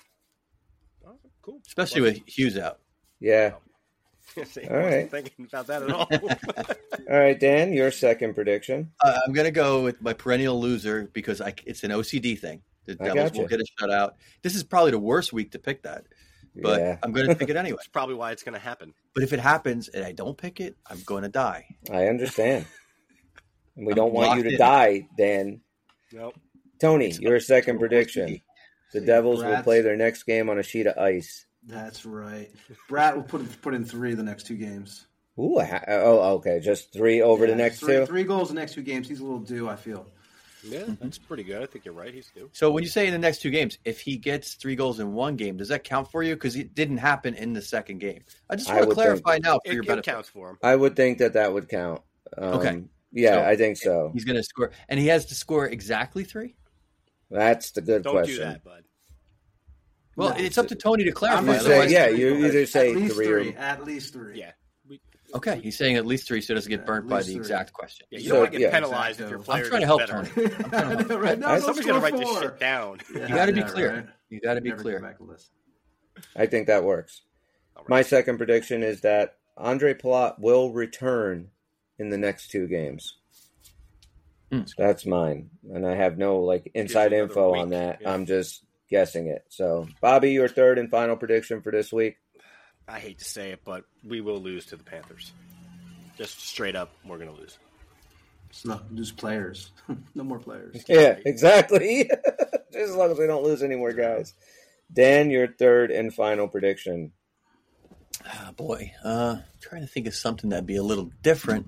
[1.05, 1.61] Oh, cool.
[1.67, 2.79] especially with Hughes out.
[3.19, 3.53] Yeah.
[4.45, 4.83] See, All right.
[5.09, 6.07] wasn't thinking about that at all.
[7.09, 8.91] All right, Dan, your second prediction.
[9.03, 12.61] Uh, I'm gonna go with my perennial loser because I, it's an OCD thing.
[12.85, 13.41] The I Devils gotcha.
[13.41, 14.11] will get a shutout.
[14.43, 16.05] This is probably the worst week to pick that,
[16.61, 17.77] but yeah, I'm gonna pick it anyway.
[17.77, 18.93] That's probably why it's going to happen.
[19.13, 21.65] But if it happens and I don't pick it, I'm gonna die.
[21.91, 22.65] I understand.
[23.77, 24.57] And we I'm don't want you to in.
[24.57, 25.61] die, Dan.
[26.11, 26.35] Nope.
[26.79, 27.79] Tony, It's your second OCD.
[27.79, 28.41] prediction.
[28.93, 31.45] The See, Devils will play their next game on a sheet of ice.
[31.67, 32.51] That's right.
[32.89, 35.07] Bratt will put put in three the next two games.
[35.39, 36.59] Ooh, ha- oh, okay.
[36.61, 38.05] Just three over the next three, two.
[38.05, 39.07] Three goals the next two games.
[39.09, 39.67] He's a little due.
[39.67, 40.05] I feel.
[40.63, 41.61] Yeah, that's pretty good.
[41.61, 42.11] I think you're right.
[42.13, 42.49] He's due.
[42.53, 45.13] So when you say in the next two games, if he gets three goals in
[45.13, 46.33] one game, does that count for you?
[46.35, 48.23] Because it didn't happen in the second game.
[48.49, 50.11] I just I want to clarify now for It, your it benefit.
[50.11, 50.57] counts for him.
[50.63, 52.01] I would think that that would count.
[52.37, 52.83] Um, Okay.
[53.11, 54.09] Yeah, So- I think so.
[54.13, 56.55] He's going to score, and he has to score exactly three.
[57.29, 58.35] That's the good Don't question.
[58.35, 58.83] do that, bud.
[60.15, 60.35] Well, No.
[60.37, 61.39] it's up to Tony to clarify.
[61.41, 62.45] I'm You say, yeah, you goals.
[62.45, 63.55] either say at least three or- three.
[63.55, 64.39] At least three.
[64.39, 64.51] Yeah.
[65.33, 67.35] Okay, he's saying at least three, so it doesn't get Yeah, burnt by the three.
[67.35, 68.07] exact question.
[68.09, 68.71] yeah, you So, don't want to get yeah.
[68.71, 69.43] penalized if your Exacto.
[69.43, 70.13] player I'm trying to help better.
[70.23, 70.45] Tony.
[70.53, 71.21] I'm trying to help.
[71.21, 72.97] right now, Somebody's going to score write this shit down.
[73.13, 73.93] Yeah, You got to be clear.
[73.95, 74.05] right.
[74.29, 74.99] You got to be Never clear.
[74.99, 75.51] get back to list.
[76.37, 77.23] I think that works.
[77.75, 77.89] All right.
[77.89, 81.49] My second prediction is that Andre Palat will return
[81.99, 83.17] in the next two games.
[84.51, 84.61] Hmm.
[84.77, 87.99] That's mine, and I have no like inside info on that.
[88.01, 88.13] yeah.
[88.13, 89.45] I'm just guessing it.
[89.49, 92.17] So, Bobby, your third and final prediction for this week.
[92.87, 95.33] I hate to say it, but we will lose to the Panthers.
[96.17, 97.57] Just straight up, we're going to lose.
[98.49, 99.71] It's not just players.
[100.15, 100.83] no more players.
[100.87, 102.09] Yeah, exactly.
[102.71, 104.33] just as long as we don't lose any more guys.
[104.93, 107.11] Dan, your third and final prediction.
[108.25, 111.67] Ah, boy, uh, trying to think of something that'd be a little different.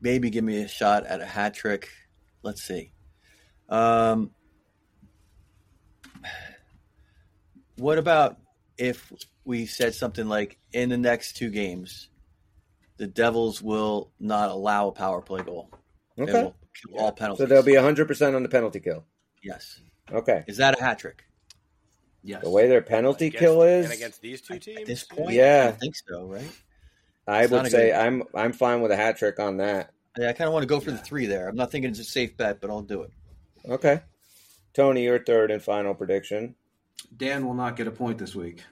[0.00, 1.88] Maybe give me a shot at a hat trick.
[2.42, 2.92] Let's see.
[3.68, 4.30] Um,
[7.76, 8.36] what about
[8.76, 9.12] if
[9.44, 12.08] we said something like in the next two games,
[12.96, 15.70] the Devils will not allow a power play goal.
[16.16, 16.32] They Okay.
[16.42, 17.42] will kill all penalties.
[17.44, 19.04] So there'll be 100% on the penalty kill.
[19.42, 19.80] yes.
[20.10, 20.42] Okay.
[20.46, 21.24] Is that a hat trick
[22.24, 22.42] Yes.
[22.42, 25.30] The way their penalty Against- kill is, and against these two teams at this point?
[25.30, 25.70] Yeah.
[25.72, 26.24] I think so.
[26.24, 26.50] Right.
[27.28, 29.92] I it's would say good- I'm I'm fine with a hat trick on that.
[30.18, 31.48] Yeah, I kind of want to go for the three there.
[31.48, 33.12] I'm not thinking it's a safe bet, but I'll do it.
[33.66, 34.00] Okay.
[34.78, 36.54] Tony, your third and final prediction.
[37.16, 38.62] Dan will not get a point this week.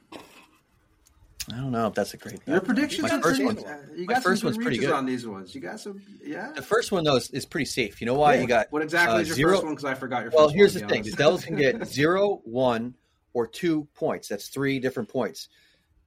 [1.52, 2.38] I don't know if that's a great.
[2.46, 3.56] Your predictions My first one-
[3.96, 4.92] you my got first some one's pretty good.
[4.92, 5.52] on these ones.
[5.52, 6.00] You got some.
[6.24, 6.52] Yeah.
[6.52, 8.00] The first one though is, is pretty safe.
[8.00, 8.34] You know why?
[8.34, 8.40] Yeah.
[8.42, 9.72] You got what exactly uh, is your zero- first one?
[9.74, 10.30] Because I forgot your.
[10.30, 11.16] Well, first here's one, the to be thing: the.
[11.16, 12.94] Devils can get zero, one,
[13.32, 14.28] or two points.
[14.28, 15.48] That's three different points.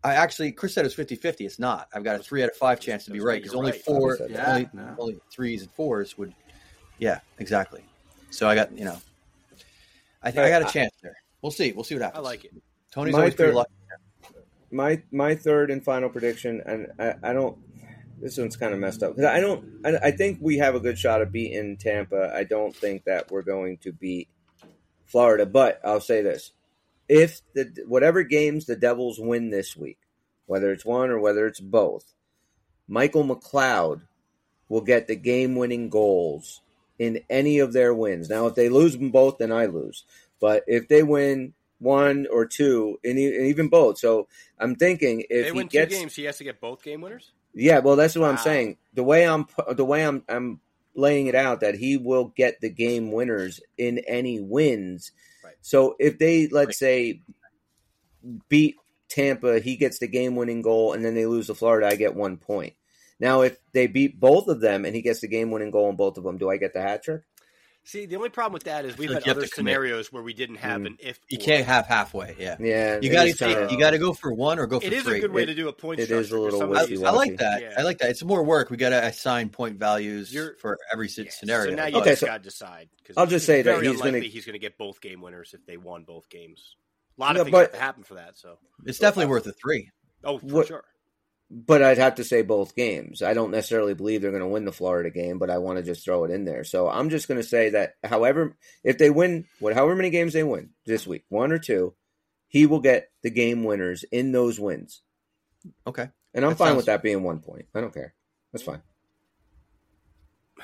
[0.02, 1.42] I actually, Chris said it was 50-50.
[1.42, 1.90] It's not.
[1.94, 3.82] I've got a three out of five chance to be right right, because only right.
[3.82, 4.48] four, Bobby said that.
[4.48, 4.96] only, no.
[4.98, 6.34] only threes and fours would.
[7.00, 7.84] Yeah, exactly.
[8.30, 8.98] So I got you know,
[10.22, 11.16] I think I got a chance there.
[11.42, 11.72] We'll see.
[11.72, 12.20] We'll see what happens.
[12.20, 12.52] I like it.
[12.92, 13.72] Tony's My always pretty lucky.
[14.72, 17.58] My my third and final prediction, and I, I don't.
[18.22, 19.66] This one's kind of messed up because I don't.
[19.86, 22.34] I, I think we have a good shot of beating Tampa.
[22.36, 24.28] I don't think that we're going to beat
[25.06, 26.52] Florida, but I'll say this:
[27.08, 29.98] if the whatever games the Devils win this week,
[30.46, 32.14] whether it's one or whether it's both,
[32.88, 34.02] Michael McLeod
[34.68, 36.62] will get the game winning goals
[37.00, 38.30] in any of their wins.
[38.30, 40.04] Now, if they lose them both, then I lose.
[40.40, 44.28] But if they win one or two, and even both, so
[44.60, 47.02] I'm thinking if they he win gets, two games, he has to get both game
[47.02, 47.32] winners.
[47.54, 48.78] yeah, well, that's what I'm saying.
[48.94, 50.60] The way I'm the way I'm I'm
[50.96, 55.12] laying it out that he will get the game winners in any wins.
[55.44, 55.56] Right.
[55.62, 56.76] So if they let's Right.
[56.76, 57.22] say
[58.50, 58.76] beat
[59.08, 62.16] Tampa, he gets the game winning goal, and then they lose to Florida, I get
[62.16, 62.74] one point.
[63.20, 65.96] Now, if they beat both of them and he gets the game winning goal in
[65.96, 67.22] both of them, do I get the hat trick?
[67.86, 70.34] See, the only problem with that is we've feel had like other scenarios where we
[70.34, 70.88] didn't have Mm.
[70.88, 71.20] an if.
[71.30, 71.44] You or.
[71.44, 72.36] can't have halfway.
[72.38, 72.56] Yeah.
[72.60, 74.96] Yeah, You got to you got to go for one or go for three.
[74.96, 75.18] It is three.
[75.18, 76.00] a good way It- to do a point.
[76.00, 77.06] it structure, is a little 'cause some I, wishy-washy.
[77.08, 77.62] I like that.
[77.62, 77.74] Yeah.
[77.78, 78.12] I like that.
[78.12, 78.70] It's more work.
[78.70, 81.72] We got to assign point values You're- for every Yeah, scenario.
[81.72, 82.90] So now you But Okay, just so- got to decide.
[83.06, 85.66] 'cause I'll just say that he's gonna- he's going to get both game winners if
[85.66, 86.76] they won both games.
[87.18, 88.38] A lot of Yeah, things but- have to happen for that.
[88.38, 89.90] So, it's definitely worth a three.
[90.24, 90.84] oh, for What- sure.
[91.52, 93.24] But I'd have to say both games.
[93.24, 95.84] I don't necessarily believe they're going to win the Florida game, but I want to
[95.84, 96.64] just throw it in there.
[96.64, 100.34] So I'm just going to say that however, if they win, what, however many games
[100.34, 101.96] they win this week, one or two,
[102.48, 105.02] he will get the game winners in those wins.
[105.88, 106.10] Okay.
[106.36, 107.66] And I'm That fine sounds- with that being one point.
[107.74, 108.14] I don't care.
[108.54, 108.84] That's fine.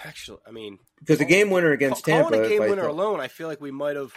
[0.03, 2.69] Actually, I mean, Because the game winner against ca- calling Tampa, a game if I
[2.69, 4.13] winner thought- alone, I feel like we might have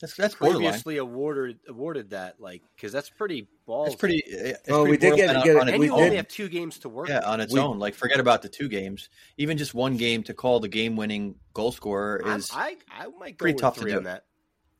[0.00, 0.64] That's that's borderline.
[0.66, 3.88] previously awarded awarded that, like, because that's pretty balls.
[3.88, 4.22] Eh, eh, it's pretty.
[4.26, 6.02] It's Oh, pretty we did get- borderline get it- on, on and its you we
[6.04, 7.08] only have two games to work.
[7.08, 7.24] Yeah, with.
[7.26, 7.78] on its We- own.
[7.78, 9.08] Like, forget about the two games.
[9.36, 12.50] Even just one game to call the game-winning goal scorer is.
[12.54, 14.00] I, I, I might go pretty tough to do.
[14.00, 14.24] that.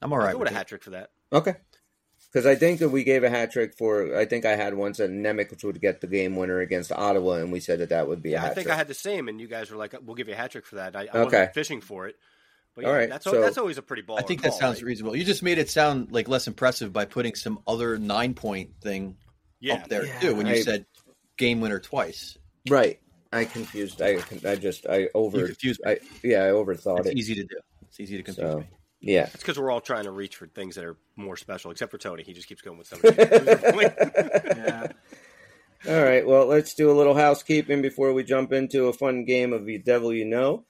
[0.01, 0.27] I'm all right.
[0.29, 1.11] I'll go with with a hat trick for that.
[1.33, 1.57] Okay.
[2.33, 4.99] Because I think that we gave a hat trick for, I think I had once
[4.99, 8.07] that Nemec which would get the game winner against Ottawa, and we said that that
[8.07, 8.75] would be a Yeah, hat I think trick.
[8.75, 10.67] I had the same, and you guys were like, "We'll give you a hat trick
[10.67, 11.25] for that." I, I Okay.
[11.25, 12.17] wasn't fishing for it,
[12.79, 14.19] but yeah, All right, that's so- that's always a pretty ball.
[14.19, 15.17] I think that sounds reasonable.
[15.17, 19.17] You just made it sound like less impressive by putting some other nine-point thing
[19.59, 20.35] Yeah, up there Yeah, too.
[20.37, 20.87] When you I- said
[21.37, 22.39] game winner twice,
[22.71, 23.01] Right.
[23.33, 24.01] I confused.
[24.01, 25.39] I I just I over.
[25.39, 25.91] You confused me.
[25.93, 26.45] I yeah.
[26.45, 27.17] I overthought it's it.
[27.19, 27.57] easy to do.
[27.89, 28.69] It's easy to confuse So me.
[29.01, 29.25] yeah.
[29.25, 31.99] It's because we're all trying to reach for things that are more special, except for
[31.99, 32.23] Tony.
[32.23, 33.13] He just keeps going with something.
[33.19, 34.87] Yeah.
[35.89, 36.27] All right.
[36.27, 39.79] Well, let's do a little housekeeping before we jump into a fun game of the
[39.79, 40.65] devil you know.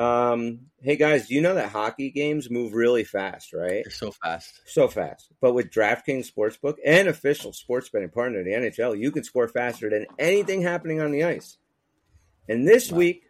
[0.00, 3.82] Um, hey guys, do you know that hockey games move really fast, right?
[3.84, 4.62] They're so fast.
[4.64, 5.30] So fast.
[5.42, 9.46] But with DraftKings Sportsbook, an official sports betting partner of the NHL, you can score
[9.46, 11.58] faster than anything happening on the ice.
[12.48, 13.24] And this week,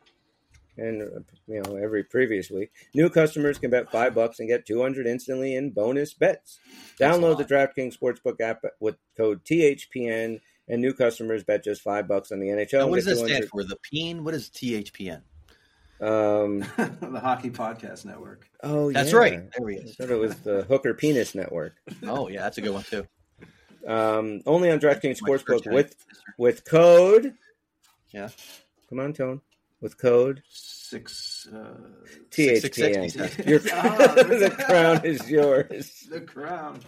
[0.77, 4.81] and you know every previous week, new customers can bet five bucks and get two
[4.81, 6.61] hundred instantly in bonus bets.
[7.01, 7.45] That's Download the.
[7.45, 12.47] DraftKings Sportsbook app with code THPN, and new customers bet just five bucks on the
[12.47, 12.73] NHL.
[12.75, 13.65] Now, and what does that stand for?
[13.65, 14.23] The peen?
[14.23, 15.23] What is THPN?
[16.01, 16.61] Um,
[17.01, 18.49] the Hockey Podcast Network.
[18.63, 19.19] oh, That's yeah.
[19.19, 19.51] right.
[19.59, 19.97] There he I is.
[19.97, 21.75] thought it was the Hooker Penis Network.
[22.05, 23.07] Oh yeah, that's a good one too.
[23.87, 25.95] Um, only on DraftKings Sportsbook with
[26.39, 27.35] with code.
[28.13, 28.29] Yeah.
[28.89, 29.41] Come on, Tone.
[29.81, 30.43] With code
[30.91, 31.47] Six.
[31.55, 31.77] Uh,
[32.31, 33.47] THPN.
[33.49, 36.05] Your, Ah, the crown is yours.
[36.11, 36.81] the crown.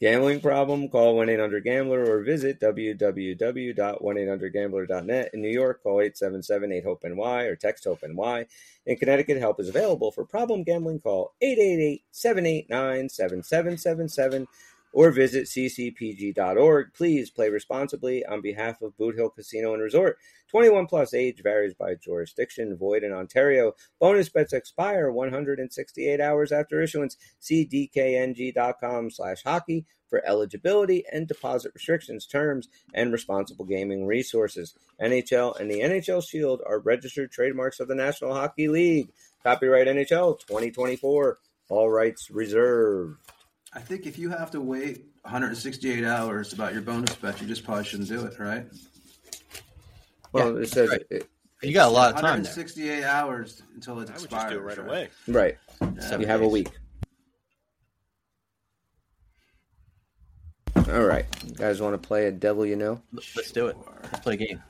[0.00, 0.88] Gambling problem?
[0.88, 5.30] Call 1 800 Gambler or visit www.1800Gambler.net.
[5.34, 8.46] In New York, call 877 8 HOPE NY or text HOPE NY.
[8.86, 11.00] In Connecticut, help is available for problem gambling.
[11.00, 14.48] Call 888 789 7777
[14.92, 16.92] or visit ccpg.org.
[16.94, 20.18] Please play responsibly on behalf of Boot Hill Casino and Resort.
[20.48, 23.72] 21 plus age varies by jurisdiction, void in Ontario.
[24.00, 27.16] Bonus bets expire 168 hours after issuance.
[27.38, 34.74] See dkng.com slash hockey for eligibility and deposit restrictions, terms, and responsible gaming resources.
[35.00, 39.12] NHL and the NHL Shield are registered trademarks of the National Hockey League.
[39.44, 41.38] Copyright NHL 2024.
[41.70, 43.16] All rights reserved.
[43.72, 47.64] I think if you have to wait 168 hours about your bonus bet, you just
[47.64, 48.66] probably shouldn't do it, right?
[50.32, 51.02] Well, it says right.
[51.10, 51.28] it,
[51.62, 52.52] You got a lot of time there.
[52.52, 54.42] 168 hours until it I would expires.
[54.42, 55.08] just do it right away.
[55.28, 55.58] right.
[56.00, 56.68] Seven You have a week.
[60.88, 63.00] All right, you guys want to play a devil you know?
[63.36, 63.76] Let's do it.
[64.02, 64.62] Let's play a game.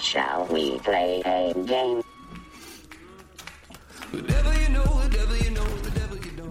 [0.00, 2.02] Shall we play a game?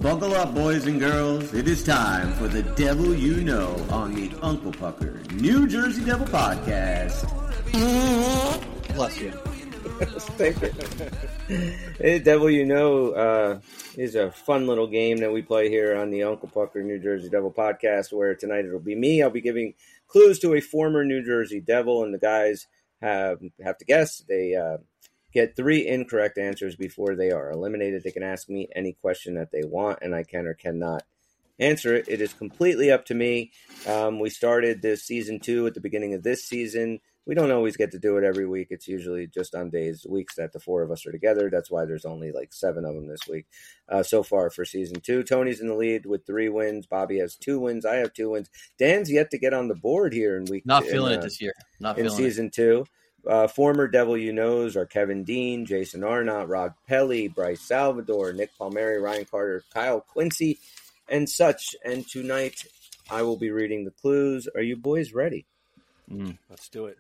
[0.02, 1.54] Buckle up, boys and girls.
[1.54, 6.28] It is time for the Devil You Know on the Uncle Pucker New Jersey Devil
[6.28, 7.24] Podcast.
[8.96, 9.32] Bless you.
[10.38, 10.62] Thank
[11.50, 11.74] you.
[12.00, 13.60] hey, Devil You Know uh,
[13.96, 17.30] is a fun little game that we play here on the Uncle Pucker New Jersey
[17.30, 18.14] Devil podcast.
[18.14, 19.24] Where tonight it'll be me.
[19.24, 19.74] I'll be giving
[20.08, 22.68] clues to a former New Jersey Devil, and the guys
[23.02, 24.20] have have to guess.
[24.28, 24.78] They uh,
[25.36, 28.02] get three incorrect answers before they are eliminated.
[28.02, 31.04] They can ask me any question that they want, and I can or cannot
[31.60, 32.08] answer it.
[32.08, 33.52] It is completely up to me.
[33.86, 37.00] Um, we started this season two at the beginning of this season.
[37.28, 38.68] we don't always get to do it every week.
[38.70, 41.50] It's usually just on days, weeks that the four of us are together.
[41.50, 43.48] That's why there's only like seven of them this week
[43.90, 45.24] uh, so far for season two.
[45.24, 46.86] Tony's in the lead with three wins.
[46.86, 47.86] Bobby has two wins.
[47.86, 48.50] I have two wins.
[48.78, 50.66] Dan's yet to get on the board here in week.
[50.66, 51.54] Not feeling in, it uh, this year.
[51.80, 52.24] Not in feeling it.
[52.24, 52.86] season two.
[53.28, 58.56] Uh, former Devil You Knows are Kevin Dean, Jason Arnott, Rod Pelley, Bryce Salvador, Nick
[58.58, 60.60] Palmieri, Ryan Carter, Kyle Quincey,
[61.10, 61.76] and such.
[61.84, 62.66] And tonight
[63.10, 64.48] I will be reading the clues.
[64.56, 65.46] Are you boys ready?
[66.50, 66.98] Let's do it.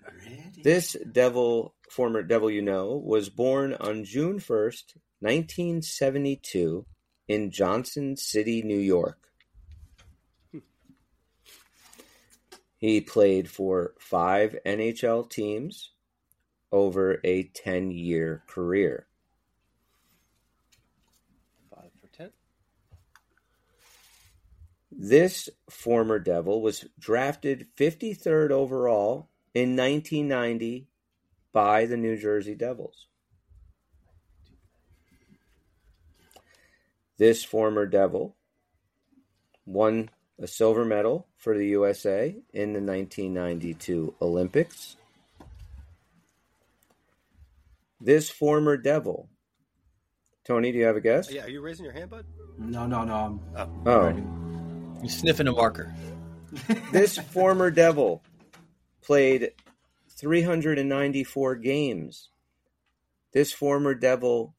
[0.64, 6.86] This devil, former devil you know, was born on June 1st, 1972,
[7.28, 9.20] in Johnson City, New York.
[12.78, 15.92] He played for five NHL teams
[16.76, 19.08] over a 10 year career.
[21.74, 22.32] Five for ten.
[24.92, 30.90] This former Devil was drafted 53rd overall in 1990
[31.54, 33.08] by the New Jersey Devils.
[37.18, 38.36] This former Devil
[39.66, 44.98] won a silver medal for the USA in the 1992 Olympics.
[48.06, 49.32] This former Devil.
[50.46, 51.32] Tony, do you have a guess?
[51.32, 52.24] Yeah, are you raising your hand, bud?
[52.60, 53.16] No, no, no.
[53.56, 53.92] I'm, Oh.
[53.92, 55.00] oh.
[55.02, 55.92] He's sniffing a marker.
[56.92, 58.22] this former devil
[59.02, 59.54] played
[60.20, 62.30] 394 games.
[63.34, 64.54] This former devil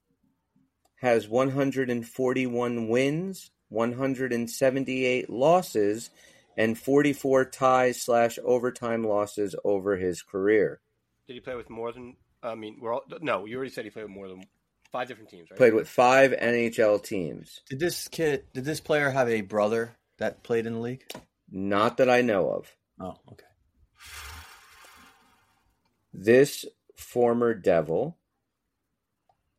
[0.96, 6.10] has 141 wins, 178 losses,
[6.56, 10.80] and 44 ties slash overtime losses over his career.
[11.28, 12.16] Did he play with more than?
[12.46, 13.44] I mean, we're all no.
[13.44, 14.42] You already said he played with more than
[14.92, 15.58] five different teams, right?
[15.58, 17.60] Played with five NHL teams.
[17.68, 18.44] Did this kid?
[18.54, 21.04] Did this player have a brother that played in the league?
[21.50, 22.74] Not that I know of.
[23.00, 23.44] Oh, okay.
[26.12, 26.64] This
[26.96, 28.16] former devil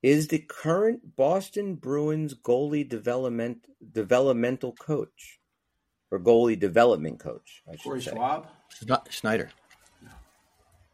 [0.02, 5.40] is the current Boston Bruins goalie development developmental coach
[6.10, 7.64] or goalie development coach.
[7.68, 8.12] I should Corey say.
[8.12, 8.48] Schwab.
[8.82, 9.50] Schne- Schneider.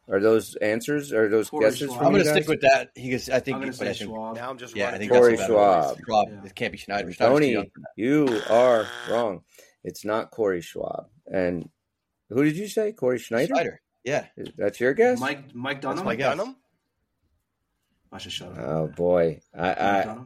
[0.09, 1.13] Are those answers?
[1.13, 1.87] Are those Corey guesses?
[1.87, 1.97] Schwab.
[1.97, 2.89] from I'm going to stick with that.
[2.95, 3.29] He gets.
[3.29, 3.55] I think.
[3.55, 4.35] I'm going but to I say think- Schwab.
[4.35, 5.95] Now I'm just Yeah, I think Corey that's the about.
[5.95, 6.05] Schwab.
[6.05, 6.27] Schwab.
[6.29, 6.45] Yeah.
[6.45, 7.11] It can't be Schneider.
[7.13, 7.87] Schneider's Tony, young for that.
[7.95, 9.41] you are wrong.
[9.83, 11.07] It's not Corey Schwab.
[11.31, 11.69] And
[12.29, 12.91] who did you say?
[12.91, 13.47] Cory Schneider?
[13.53, 13.81] Schneider.
[14.03, 14.25] Yeah.
[14.57, 15.19] That's your guess?
[15.19, 16.03] Mike Mike Dunham.
[16.05, 16.35] my guess.
[16.37, 16.57] Dunham?
[18.11, 18.57] I should shut up.
[18.59, 20.17] Oh boy, I, I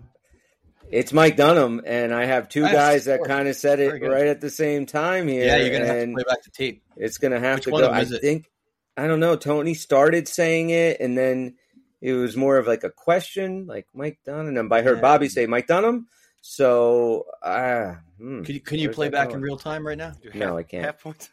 [0.91, 2.73] it's Mike Dunham, and I have two Nice.
[2.73, 5.45] guys that kind of said it right at the same time here.
[5.45, 6.84] Yeah, you're going to have to play back the tape.
[6.97, 7.88] It's gonna have Which to one go.
[7.89, 8.21] of them I it?
[8.21, 8.49] think
[8.98, 9.36] I don't know.
[9.36, 11.56] Tony started saying it, and then
[12.02, 14.58] it was more of like a question, like Mike Dunham.
[14.58, 15.02] And I heard Yeah.
[15.02, 16.08] Bobby say Mike Dunham.
[16.41, 19.38] So, uh, hmm, Can you, can you play back going?
[19.39, 20.14] in real time right now?
[20.22, 20.86] Do No, half- I can't.
[20.86, 21.30] Half points.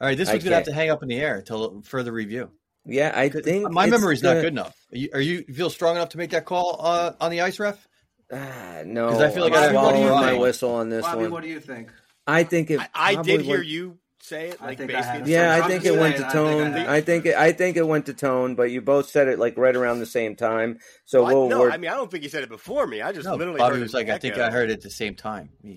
[0.00, 2.12] All right, this one's going to have to hang up in the air until further
[2.12, 2.50] review.
[2.86, 4.76] Yeah, I think My it's memory's not gonna- good enough.
[4.92, 7.58] Are you, are you feel strong enough to make that call uh, on the ice
[7.58, 7.86] ref?
[8.30, 11.30] No, no, 'Cause I feel like I'm everybody- swallowing my whistle on this Bobby, one.
[11.32, 11.90] what do you think?
[12.26, 15.18] I think if I, I did hear went- you say it, like think I basically.
[15.18, 16.88] had the a Yeah, I think it went to saying, I think I tone.
[16.94, 17.34] I think it.
[17.36, 20.06] I think it went to tone, but you both said it like right around the
[20.06, 20.78] same time.
[21.04, 21.48] So Well, I- we'll.
[21.48, 23.00] no, work- I mean, I don't think you said it before me.
[23.02, 24.36] I just No, literally Bobby heard was it like, I think.
[24.38, 25.50] I heard it at the same time.
[25.62, 25.74] Yeah.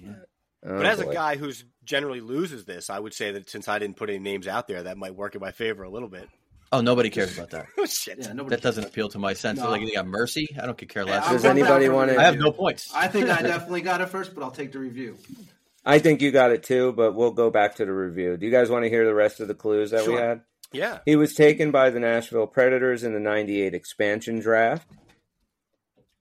[0.66, 3.80] oh, But as a guy who's generally loses this, I would say that since I
[3.80, 6.28] didn't put any names out there, that might work in my favor a little bit.
[6.72, 7.68] Oh, nobody cares about that.
[7.78, 8.18] Oh shit!
[8.20, 8.56] Yeah, nobody.
[8.56, 9.60] That doesn't appeal to my sense.
[9.60, 9.70] No.
[9.70, 10.48] Like they got mercy.
[10.60, 11.24] I don't care less.
[11.28, 12.92] I'm Does anybody wanna- I have no points.
[12.96, 15.16] I think I definitely got it first, but I'll take the review.
[15.86, 18.38] I think you got it too, but we'll go back to the review.
[18.38, 20.42] Do you guys want to hear the rest of the clues that we had?
[20.72, 21.00] Yeah.
[21.06, 24.88] He was taken by the Nashville Predators in the 98 expansion draft.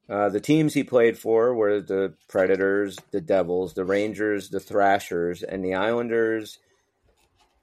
[0.08, 5.42] Uh, the teams he played for were the Predators, the Devils, the Rangers, the Thrashers,
[5.42, 6.58] and the Islanders.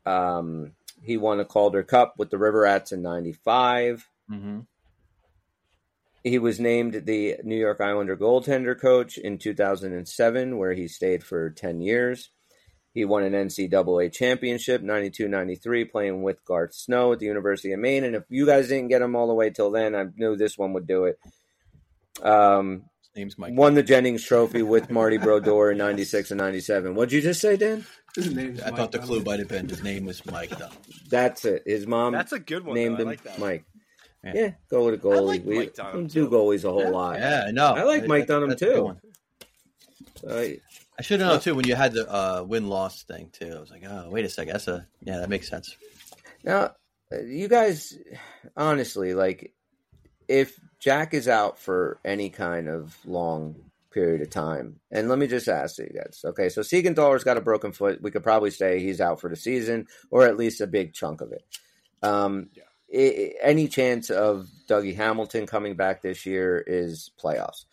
[0.05, 0.71] Um,
[1.03, 4.07] he won a Calder Cup with the River Rats in 95.
[4.31, 4.59] Mm-hmm.
[6.23, 11.49] He was named the New York Islander goaltender coach in 2007, where he stayed for
[11.49, 12.29] 10 years.
[12.93, 17.79] He won an NCAA championship, 92 93, playing with Garth Snow at the University of
[17.79, 18.03] Maine.
[18.03, 20.57] And if you guys didn't get him all the way till then, I knew this
[20.57, 21.19] one would do it.
[22.21, 23.53] Um, His name's Mike.
[23.55, 26.95] won the Jennings Trophy with Marty Brodeur in 96 and 97.
[26.95, 27.85] What'd you just say, Dan?
[28.15, 29.15] His name's I Mike thought the Dunham.
[29.15, 30.49] clue might have been his name was Mike.
[30.49, 30.69] Though.
[31.09, 31.63] That's it.
[31.65, 32.75] His mom That's a good one.
[32.75, 32.99] named though.
[32.99, 33.39] I him like that.
[33.39, 33.65] Mike.
[34.23, 34.33] Yeah.
[34.35, 34.51] Yeah.
[34.69, 35.15] go with a goalie.
[35.15, 36.29] I like we Mike Dunham, do too.
[36.29, 37.19] goalies a whole lot.
[37.19, 37.73] Yeah, I know.
[37.73, 38.83] I like Mike Dunham, that's a good too.
[38.83, 38.99] one.
[40.99, 43.53] I should have known too when you had the uh, win loss thing too.
[43.55, 44.51] I was like, oh, wait a second.
[44.51, 45.75] That's a yeah, that makes sense.
[46.43, 46.73] Now,
[47.11, 47.97] uh, you guys,
[48.57, 49.53] honestly, like,
[50.27, 53.55] if Jack is out for any kind of long
[53.91, 57.41] period of time, and let me just ask you guys, okay, so Siegenthaler's got a
[57.41, 58.01] broken foot.
[58.01, 61.21] We could probably say he's out for the season, or at least a big chunk
[61.21, 61.43] of it.
[62.03, 62.49] Um,
[62.93, 67.65] i any chance of Dougie Hamilton coming back this year is playoffs.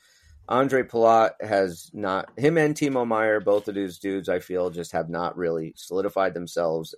[0.48, 4.92] Ondrej Palat has not him and Timo Meier, both of these dudes, I feel, just
[4.92, 6.94] have not really solidified themselves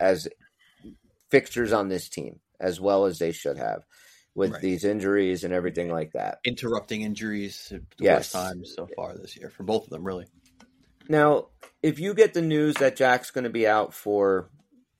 [0.00, 0.26] as
[1.30, 3.84] fixtures on this team as well as they should have
[4.34, 4.62] with Right.
[4.62, 6.38] these injuries and everything like that.
[6.44, 8.32] Interrupting injuries the Yes.
[8.32, 10.26] worst times so far this year for both of them, really.
[11.08, 11.48] Now,
[11.82, 14.48] if you get the news that Jack's going to be out for,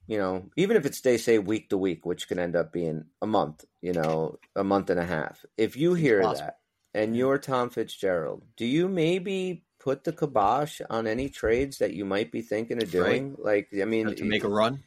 [0.09, 3.05] you know, even if it's they say week to week, which can end up being
[3.21, 5.45] a month, you know, a month and a half.
[5.57, 6.59] If you hear that
[6.95, 12.07] and you're Tom Fitzgerald, do you maybe put the kibosh on any trades that you
[12.07, 13.37] might be thinking of doing?
[13.39, 14.83] Like, I mean, to make a run.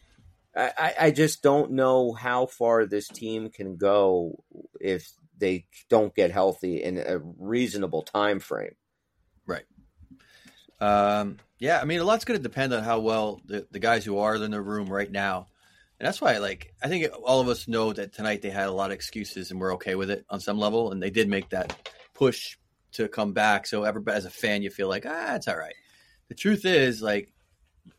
[0.54, 4.44] I- I just don't know how far this team can go
[4.82, 8.76] if they don't get healthy in a reasonable time frame.
[10.82, 14.04] Um, yeah, I mean, a lot's going to depend on how well the, the guys
[14.04, 15.48] who are in the room right now.
[16.00, 18.72] And that's why, like, I think all of us know that tonight they had a
[18.72, 20.92] lot of excuses and we're okay with it on some level.
[20.92, 22.58] And they did make that push
[22.94, 23.68] to come back.
[23.68, 25.76] So, everybody, as a fan, you feel like, ah, it's all right.
[26.30, 27.32] The truth is, like,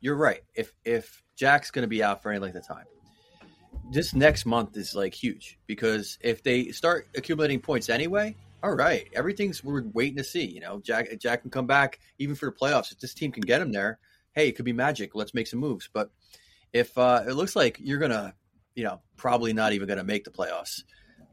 [0.01, 0.43] you're right.
[0.55, 2.87] If if Jack's going to be out for any length of time,
[3.91, 9.09] this next month is like huge because if they start accumulating points anyway, all right,
[9.15, 10.45] everything's we're waiting to see.
[10.45, 13.43] You know, Jack Jack can come back even for the playoffs if this team can
[13.43, 13.99] get him there.
[14.33, 15.15] Hey, it could be magic.
[15.15, 15.89] Let's make some moves.
[15.93, 16.11] But
[16.73, 18.35] if uh, it looks like you're gonna,
[18.75, 20.83] you know, probably not even gonna make the playoffs,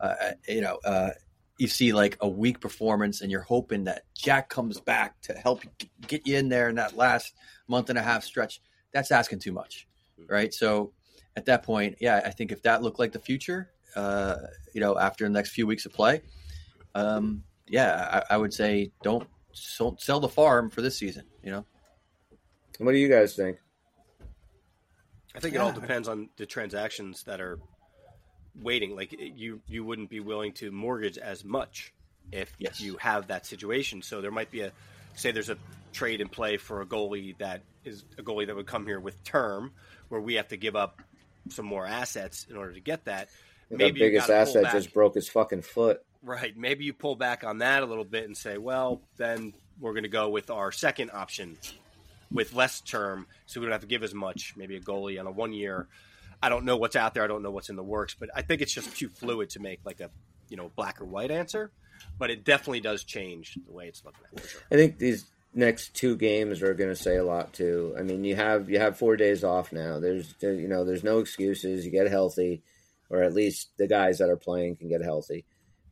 [0.01, 0.15] uh,
[0.47, 1.11] you know, uh,
[1.59, 5.63] you see like a weak performance, and you're hoping that Jack comes back to help
[6.07, 7.35] get you in there in that last
[7.67, 8.59] month and a half stretch.
[8.91, 9.87] That's asking too much,
[10.27, 10.51] right?
[10.53, 10.93] So
[11.35, 14.35] at that point, yeah, I think if that looked like the future, uh,
[14.73, 16.21] you know, after the next few weeks of play,
[16.95, 19.27] um, yeah, I, I would say don't
[19.77, 21.23] don't sell the farm for this season.
[21.43, 21.65] You know,
[22.77, 23.57] What do you guys think?
[25.35, 27.59] I think it all depends on the transactions that are
[28.61, 28.95] waiting.
[28.95, 31.93] Like you, you wouldn't be willing to mortgage as much
[32.31, 32.81] if Yes.
[32.81, 34.01] you have that situation.
[34.01, 34.71] So there might be a
[35.15, 35.57] say there's a
[35.93, 39.23] trade in play for a goalie that is a goalie that would come here with
[39.23, 39.71] term,
[40.09, 41.01] where we have to give up
[41.49, 43.29] some more assets in order to get that.
[43.69, 46.01] the Maybe you biggest asset just broke his fucking foot.
[46.21, 46.55] Right.
[46.57, 50.03] Maybe you pull back on that a little bit and say, well, then we're going
[50.03, 51.57] to go with our second option
[52.31, 54.53] with less term, so we don't have to give as much.
[54.57, 55.87] Maybe a goalie on a one year.
[56.43, 57.23] I don't know what's out there.
[57.23, 59.59] I don't know what's in the works, but I think it's just too fluid to
[59.59, 60.09] make like a
[60.49, 61.71] you know black or white answer.
[62.17, 64.55] But it definitely does change the way it's looking at.
[64.71, 67.95] I think these next two games are going to say a lot too.
[67.97, 69.99] I mean, you have you have four days off now.
[69.99, 71.83] There's there- you know there's no excuses.
[71.85, 72.61] You get healthy,
[73.09, 75.45] or at least the guys that are playing can get healthy,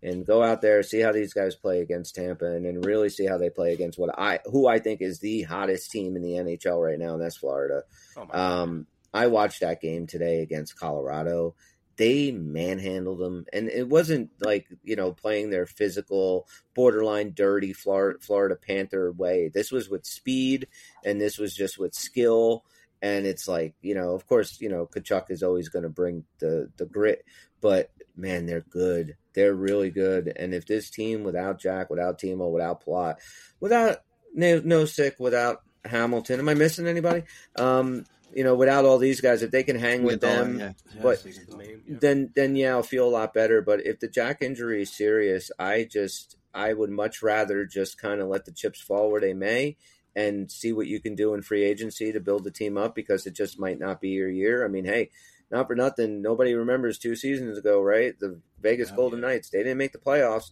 [0.04, 3.26] and go out there see how these guys play against Tampa, and then really see
[3.26, 6.34] how they play against what I who I think is the hottest team in the
[6.34, 7.84] NHL right now, and that's Florida.
[8.16, 8.40] Oh.
[8.40, 11.56] Um, I watched that game today against Colorado.
[11.96, 18.20] They manhandled them, and it wasn't like you know playing their physical, borderline dirty Florida,
[18.22, 19.50] Florida Panther way.
[19.52, 20.68] This was with speed,
[21.04, 22.64] and this was just with skill.
[23.02, 26.26] And it's like you know, of course, you know, Tkachuk is always going to bring
[26.40, 27.26] the the grit,
[27.62, 29.16] but man, they're good.
[29.34, 30.34] They're really good.
[30.36, 33.18] And if this team without Jack, without Timo, without Palat,
[33.60, 33.98] without
[34.34, 37.24] no, no sick, without Hamilton, am I missing anybody?
[37.56, 40.74] Um, you know, without all these guys, if they can hang with them, yeah.
[41.02, 41.98] but The main- yeah.
[42.02, 43.62] then then yeah, I'll feel a lot better.
[43.62, 48.20] But if the Jack injury is serious, I just I would much rather just kind
[48.20, 49.78] of let the chips fall where they may
[50.16, 53.28] and see what you can do in free agency to build the team up because
[53.28, 54.66] it just might not be your year.
[54.66, 55.12] I mean, hey,
[55.52, 58.20] not for nothing, nobody remembers two seasons ago, right?
[58.20, 59.28] The Vegas Oh, Golden yeah.
[59.28, 60.52] Knights, they didn't make the playoffs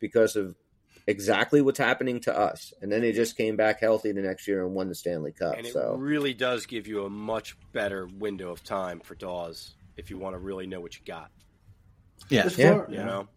[0.00, 0.54] because of
[1.06, 2.72] exactly what's happening to us.
[2.80, 5.56] And then they just came back healthy the next year and won the Stanley Cup.
[5.56, 9.74] and it so really does give you a much better window of time for Daws
[9.96, 11.30] if you want to really know what you got.
[12.28, 12.82] Yeah, This Yeah.
[12.88, 13.28] You know,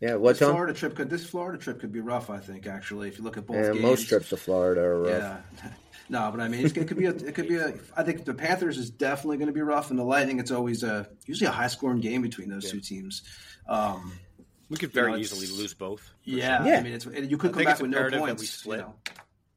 [0.00, 0.50] yeah, what this Tom?
[0.50, 2.30] Florida trip could this Florida trip could be rough.
[2.30, 5.00] I think actually, if you look at both Yeah, games, most trips to Florida are
[5.02, 5.10] rough.
[5.62, 5.70] Yeah.
[6.08, 7.10] No, but I mean, it's, it could be a.
[7.14, 7.74] It could be a.
[7.96, 10.38] I think the Panthers is definitely going to be rough, and the Lightning.
[10.38, 13.22] It's always a usually a high scoring game between those two teams.
[13.68, 14.12] Um,
[14.68, 16.10] we could very You know, easily lose both.
[16.24, 16.66] yeah, sure.
[16.72, 16.78] Yeah.
[16.78, 18.42] I mean, it's you could I come back with no imperative that points.
[18.42, 18.78] we split.
[18.80, 18.94] you know.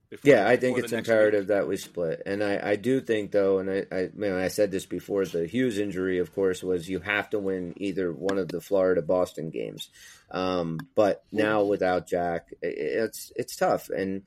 [0.09, 3.01] before- Yeah, I think it's the next imperative that we split, and I, I do
[3.01, 5.25] think though, and I, I, man, I said this before.
[5.25, 9.01] The Hughes injury, of course, was you have to win either one of the Florida
[9.01, 9.89] Boston games.
[10.31, 14.23] Um, but now without Jack, it's it's tough, and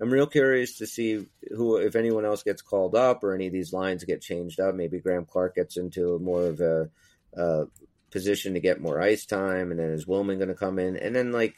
[0.00, 3.52] I'm real curious to see who, if anyone else gets called up or any of
[3.52, 4.74] these lines get changed up.
[4.74, 6.90] Maybe Graeme Clarke gets into more of a,
[7.36, 7.64] uh
[8.10, 11.14] position to get more ice time, and then is Willman going to come in, and
[11.14, 11.54] then like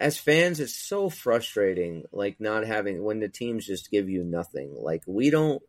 [0.00, 4.74] as fans, it's so frustrating, like not having when the teams just give you nothing.
[4.76, 5.62] Like we don't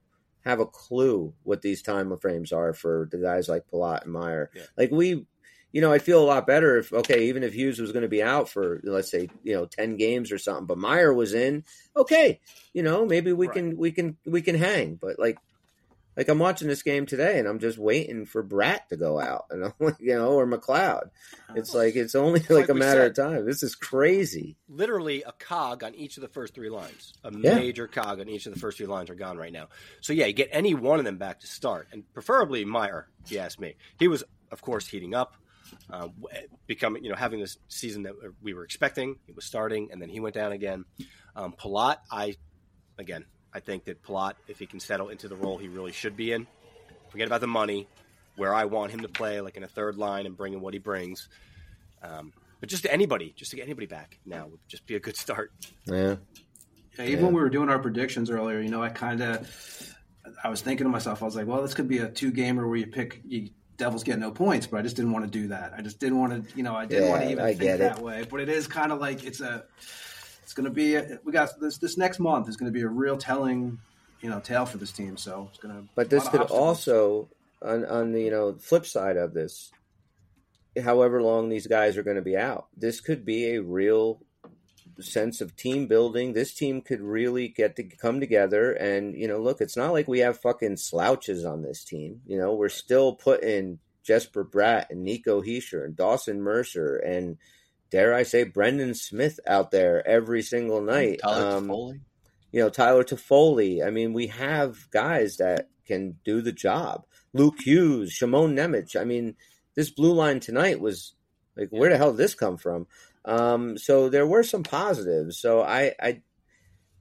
[0.46, 4.50] have a clue what these time frames are for the guys like Palat and Meier.
[4.56, 4.64] Yeah.
[4.78, 5.26] Like we,
[5.72, 8.10] you know, I'd feel a lot better if okay, even if Hughes was going to
[8.10, 11.64] be out for let's say you know ten games or something, but Meier was in.
[11.96, 12.40] Okay,
[12.74, 13.56] you know, maybe we Right.
[13.56, 15.38] can we can we can hang, but like.
[16.18, 19.46] Like I'm watching this game today, and I'm just waiting for Bratt to go out,
[19.50, 21.10] and I'm like, you know, or McLeod.
[21.56, 23.12] It's like it's only like, like a matter said.
[23.12, 23.46] of time.
[23.46, 24.58] This is crazy.
[24.68, 27.14] literally a cog on each of the first three lines.
[27.24, 27.56] A Yeah.
[27.56, 29.70] major cog on each of the first three lines are gone right now.
[30.02, 33.08] So yeah, you get any one of them back to start, and preferably Meier.
[33.24, 35.38] If you ask me, he was of course heating up,
[35.90, 36.08] uh,
[36.68, 39.18] becoming you know having this season that we were expecting.
[39.26, 40.86] He was starting, and then he went down again.
[41.36, 42.36] Um, Palat, I
[42.98, 46.16] again, I think that Palat, if he can settle into the role he really should
[46.16, 46.48] be in,
[47.10, 47.88] forget about the money.
[48.38, 50.74] Where I want him to play, like in a third line, and bring in what
[50.74, 51.28] he brings.
[52.02, 55.00] Um, but just to anybody, just to get anybody back now would just be a
[55.00, 55.52] good start.
[55.86, 56.16] Yeah.
[56.98, 59.96] Yeah, even when we were doing our predictions earlier, you know, I kind of,
[60.44, 62.68] I was thinking to myself, I was like, well, this could be a two gamer
[62.68, 63.50] where you pick, you
[63.82, 65.74] Devils get no points, but I just didn't want to do that.
[65.76, 67.76] I just didn't want to, you know, I didn't want to even I think get
[67.76, 67.80] it.
[67.80, 68.28] that way.
[68.30, 69.66] But it is kind of like it's a,
[70.44, 72.84] it's going to be, a, we got this this next month is going to be
[72.84, 73.80] a real telling,
[74.22, 75.18] you know, tale for this team.
[75.18, 75.90] So it's going to.
[75.96, 77.30] But this could also,
[77.60, 79.72] on on the you know flip side of this,
[80.80, 84.22] however long these guys are going to be out, this could be a real
[85.02, 86.34] sense of team building.
[86.34, 90.08] This team could really get to come together, and you know, look, it's not like
[90.08, 92.22] we have fucking slouches on this team.
[92.26, 97.38] You know, we're still putting Jesper Bratt and Nico Hischier and Dawson Mercer and
[97.92, 101.20] dare I say Brendan Smith out there every single night.
[101.22, 102.02] Tyler Um,
[102.52, 103.86] you know, Tyler Toffoli.
[103.86, 107.06] I mean, we have guys that can do the job.
[107.34, 109.00] Luke Hughes, Shimon Nemec.
[109.00, 109.36] I mean,
[109.76, 111.14] this blue line tonight was
[111.56, 112.88] like, where the hell did this come from?
[113.26, 115.40] Um, so there were some positives.
[115.40, 116.22] So I, I,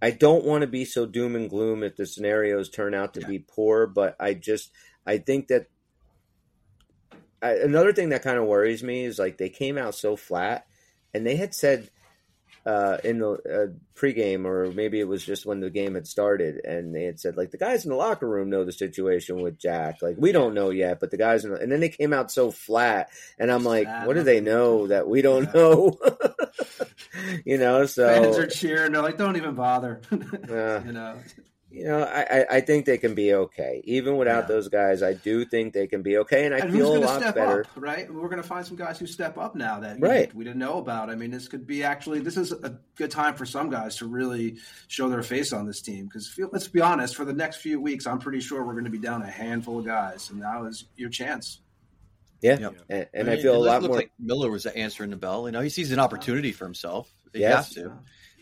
[0.02, 3.26] I don't want to be so doom and gloom if the scenarios turn out to
[3.26, 4.70] be poor, but I just,
[5.06, 5.66] I think that
[7.42, 10.66] I, another thing that kind of worries me is like they came out so flat,
[11.14, 11.90] and they had said
[12.66, 16.64] uh, in the uh, pregame, or maybe it was just when the game had started,
[16.64, 19.58] and they had said like the guys in the locker room know the situation with
[19.58, 20.02] Jack.
[20.02, 22.30] Like we don't know yet, but the guys, in the, and then they came out
[22.30, 25.98] so flat, and I'm like, what do they know that we don't know?
[27.44, 28.92] you know, so Fans are cheering.
[28.92, 30.00] They're like, don't even bother.
[30.50, 31.16] Uh, you know,
[31.70, 33.80] you know, I, I, I think they can be okay.
[33.84, 34.48] Even without Yeah.
[34.48, 37.20] those guys, I do think they can be okay, and I and feel a lot
[37.20, 37.60] step better.
[37.62, 38.12] up, right?
[38.12, 40.34] We're going to find some guys who step up now that Right.
[40.34, 41.10] we didn't know about.
[41.10, 44.06] I mean, this could be actually this is a good time for some guys to
[44.06, 44.56] really
[44.88, 48.06] show their face on this team because let's be honest, for the next few weeks,
[48.06, 50.86] I'm pretty sure we're going to be down a handful of guys, and now is
[50.96, 51.60] your chance.
[52.42, 52.74] Yeah, Yep.
[52.88, 53.96] and, and I I feel it a lot more.
[53.96, 55.46] like Miller was answering the bell.
[55.46, 57.12] You know, he sees an opportunity for himself.
[57.34, 57.66] He Yes.
[57.66, 57.92] has to,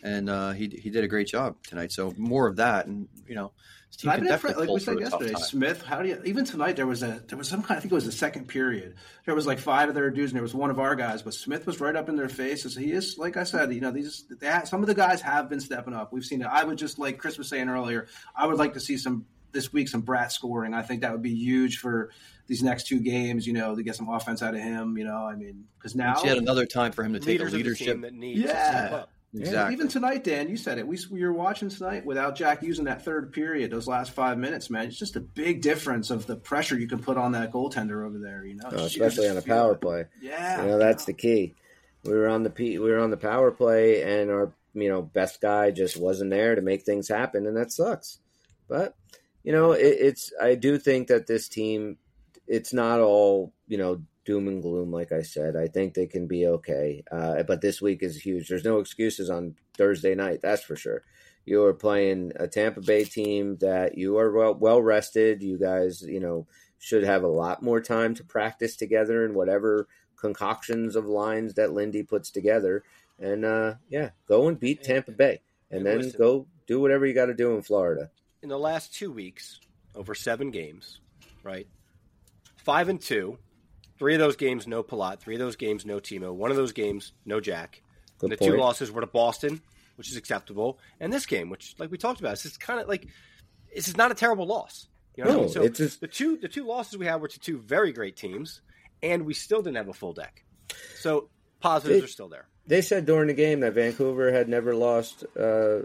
[0.02, 1.92] and uh, he he did a great job tonight.
[1.92, 3.52] So more of that, and you know,
[3.88, 5.32] his team I've can been definitely impressed, like we said tough yesterday.
[5.34, 5.42] time.
[5.42, 6.20] Smith, how do you?
[6.24, 7.78] Even tonight, there was a there was some kind.
[7.78, 8.94] I think it was the second period.
[9.26, 11.22] There was like five of their dudes, and there was one of our guys.
[11.22, 12.76] But Smith was right up in their faces.
[12.76, 15.48] He is, like I said, you know, these they have, some of the guys have
[15.48, 16.12] been stepping up.
[16.12, 16.46] We've seen it.
[16.50, 18.06] I would just like Chris was saying earlier.
[18.36, 20.74] I would like to see some this week some Bratt scoring.
[20.74, 22.10] I think that would be huge for
[22.46, 23.46] these next two games.
[23.46, 24.98] You know, to get some offense out of him.
[24.98, 27.48] You know, I mean, because now It's yet another time for him to take Leaders
[27.48, 27.86] a the leadership.
[27.86, 29.04] team that need to Yeah.
[29.36, 29.40] Up.
[29.52, 30.86] Yeah, even tonight, Dan, you said it.
[30.86, 34.70] We, we were watching tonight without Jack using that third period, those last five minutes,
[34.70, 34.86] man.
[34.86, 38.18] It's just a big difference of the pressure you can put on that goaltender over
[38.18, 38.44] there.
[38.44, 39.80] You know, Oh, especially on a power it.
[39.80, 40.06] play.
[40.20, 41.54] Yeah, You know, that's the key.
[42.04, 45.02] We were on the P, we were on the power play, and our you know
[45.02, 48.18] best guy just wasn't there to make things happen, and that sucks.
[48.68, 48.94] But
[49.44, 51.98] you know, it, it's I do think that this team,
[52.46, 54.92] it's not all you know doom and gloom.
[54.92, 57.02] Like I said, I think they can be okay.
[57.10, 58.48] Uh, but this week is huge.
[58.48, 60.40] There's no excuses on Thursday night.
[60.42, 61.02] That's for sure.
[61.46, 65.42] You are playing a Tampa Bay team that you are well well rested.
[65.42, 66.46] You guys, you know,
[66.78, 71.72] should have a lot more time to practice together and whatever concoctions of lines that
[71.72, 72.84] Lindy puts together.
[73.18, 76.18] And uh, yeah, go and beat Tampa Bay, and then listen.
[76.18, 78.10] go do whatever you got to do in Florida.
[78.42, 79.58] in the last two weeks,
[79.94, 81.00] over seven games,
[81.42, 81.66] right?
[82.58, 83.38] Five and two.
[83.98, 85.18] Three of those games, no Palat.
[85.20, 86.32] Three of those games, no Timo.
[86.32, 87.82] One of those games, no Jack.
[88.18, 88.52] Good and the point.
[88.52, 89.60] two losses were to Boston,
[89.96, 93.06] which is acceptable, and this game, which, like we talked about, is kind of like
[93.74, 94.88] this is not a terrible loss.
[95.16, 95.52] You know what I No, mean?
[95.52, 98.16] So it's just- the two the two losses we had were to two very great
[98.16, 98.60] teams,
[99.02, 100.44] and we still didn't have a full deck.
[101.00, 101.28] So
[101.60, 102.46] positives It- are still there.
[102.66, 105.80] They said during the game that Vancouver had never lost uh,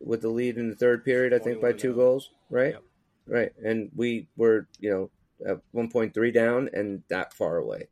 [0.00, 1.32] with the lead in the third period.
[1.32, 2.72] I think by two goals, right?
[2.72, 2.82] Yep.
[3.26, 5.10] Right, and we were you know
[5.46, 7.88] at one point three down and that far away,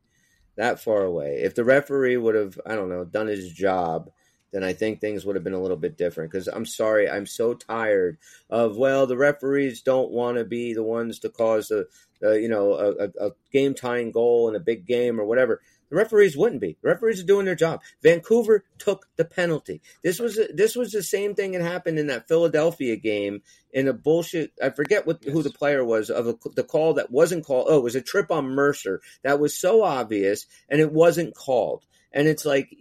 [0.55, 1.41] that far away.
[1.43, 4.09] If the referee would have I don't know done his job,
[4.51, 6.31] then I think things would have been a little bit different.
[6.31, 8.17] Because I'm sorry, I'm so tired
[8.49, 11.85] of well, the referees don't want to be the ones to cause a,
[12.21, 15.61] a you know a, a game tying goal in a big game or whatever.
[15.93, 16.75] The referees wouldn't be.
[16.81, 17.83] The referees are doing their job.
[18.01, 19.79] Vancouver took the penalty.
[20.03, 23.93] This was this was the same thing that happened in that Philadelphia game in a
[23.93, 24.53] bullshit.
[24.59, 27.67] I forget what who the player was of a, the call that wasn't called.
[27.69, 31.85] Oh, it was a trip on Mercer that was so obvious and it wasn't called.
[32.11, 32.75] And it's like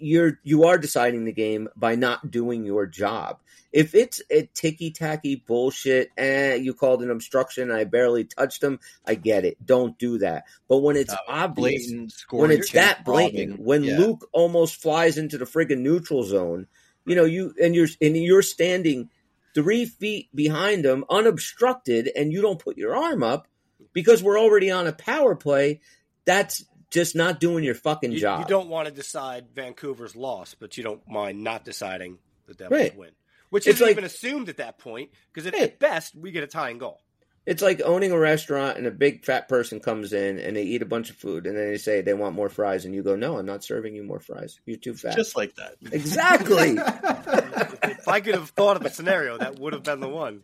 [0.00, 3.40] you're you are deciding the game by not doing your job.
[3.72, 8.80] If it's a ticky tacky bullshit, eh, you called an obstruction, I barely touched him.
[9.06, 9.64] I get it.
[9.64, 10.44] Don't do that.
[10.68, 13.98] But when it's No, obvious, blatant when it's that blatant, when Yeah.
[13.98, 16.66] Luke almost flies into the friggin' neutral zone,
[17.06, 19.08] you know, you and you're and you're standing
[19.54, 23.46] three feet behind him, unobstructed, and you don't put your arm up
[23.92, 25.80] because we're already on a power play.
[26.24, 28.40] That's just not doing your fucking You, job.
[28.40, 32.80] you don't want to decide Vancouver's loss, but you don't mind not deciding the Devils
[32.80, 32.96] Right.
[32.96, 33.10] win,
[33.50, 35.62] which It's isn't like- even assumed at that point because at, Hey.
[35.64, 37.00] at best we get a tying goal.
[37.46, 40.82] It's like owning a restaurant and a big fat person comes in and they eat
[40.82, 43.16] a bunch of food and then they say they want more fries and you go,
[43.16, 44.60] no, I'm not serving you more fries.
[44.66, 45.16] You're too fat.
[45.16, 45.76] Just like that.
[45.90, 46.76] exactly.
[47.90, 50.42] if I could have thought of a scenario, that would have been the one.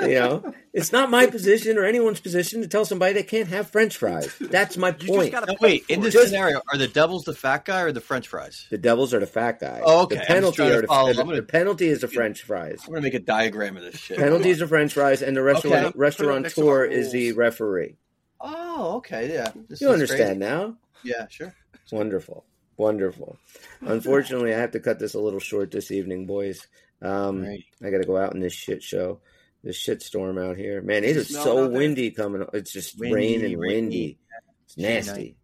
[0.00, 3.70] You know, it's not my position or anyone's position to tell somebody they can't have
[3.70, 4.34] French fries.
[4.40, 5.32] That's my point.
[5.32, 8.28] gotta- wait, in this Just- scenario, are the Devils the fat guy or the French
[8.28, 8.66] fries?
[8.70, 9.80] The Devils are the fat guy.
[9.84, 10.16] Oh, okay.
[10.16, 12.80] The penalty are the, the, gonna- the penalty is the French fries.
[12.84, 14.18] I'm gonna make a diagram of this shit.
[14.18, 15.98] Penalties are French fries, and the restaurant Okay.
[15.98, 17.96] restaurateur Put it next to our is the referee.
[18.40, 19.52] Oh, okay, yeah.
[19.68, 20.52] This You understand crazy.
[20.52, 20.76] now?
[21.04, 21.54] Yeah, sure.
[21.82, 22.44] It's Wonderful,
[22.76, 23.36] wonderful.
[23.80, 26.66] Unfortunately, I have to cut this a little short this evening, boys.
[27.02, 27.64] Um, Right.
[27.82, 29.20] I got to go out in this shit show,
[29.64, 30.80] this shit storm out here.
[30.82, 31.78] Man, it is so out there?
[31.78, 32.44] windy coming.
[32.52, 33.74] It's just Windy, rain and rainy.
[33.80, 34.18] windy.
[34.66, 35.12] It's nasty.
[35.12, 35.36] night.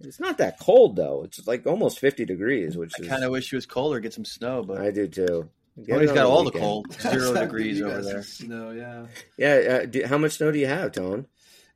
[0.00, 1.22] It's not that cold though.
[1.24, 4.26] It's like almost fifty degrees, which I kind of wish it was colder, get some
[4.26, 5.48] snow, but I do too.
[5.78, 8.22] Get Tony's it on got all the cold, zero degrees over there.
[8.22, 9.06] Snow, yeah.
[9.38, 9.78] Yeah.
[9.82, 11.26] Uh, do, how much snow do you have, Tone?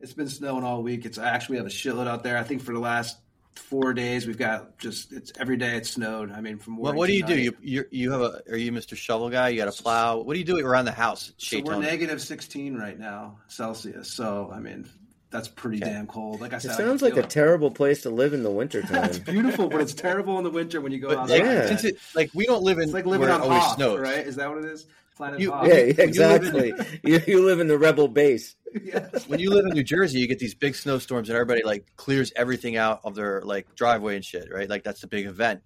[0.01, 1.07] It's been snowing all week.
[1.07, 2.37] It's actually we have a shitload out there.
[2.37, 3.17] I think for the last
[3.55, 6.31] four days we've got just it's every day it's snowed.
[6.33, 7.37] I mean, from What, what do to you do?
[7.39, 8.43] You you you have a?
[8.51, 8.97] Are you Mr.
[8.97, 9.49] Shovel guy?
[9.51, 10.19] You got a plow?
[10.19, 11.33] What do you do around the house?
[11.39, 14.13] So we're negative 16 right now Celsius.
[14.13, 14.89] So I mean,
[15.31, 15.91] that's pretty Okay.
[15.93, 16.41] damn cold.
[16.41, 17.31] Like I It said, I sounds like a it.
[17.31, 19.05] terrible place to live in the wintertime.
[19.11, 21.39] It's beautiful, but it's terrible in the winter when you go But outside.
[21.41, 21.89] like, Yeah.
[21.91, 24.27] it, like we don't live in It's like living on it always Hoth, snows, right?
[24.27, 24.87] Is that what it is?
[25.21, 25.67] Planet You- Hoth.
[25.69, 26.73] yeah, When you live in- exactly.
[27.05, 28.57] you, you live in the rebel base.
[28.83, 29.29] Yes.
[29.29, 32.33] When you live in New Jersey, you get these big snowstorms, and everybody like clears
[32.37, 34.69] everything out of their like driveway and shit, right?
[34.71, 35.61] Like that's the big event.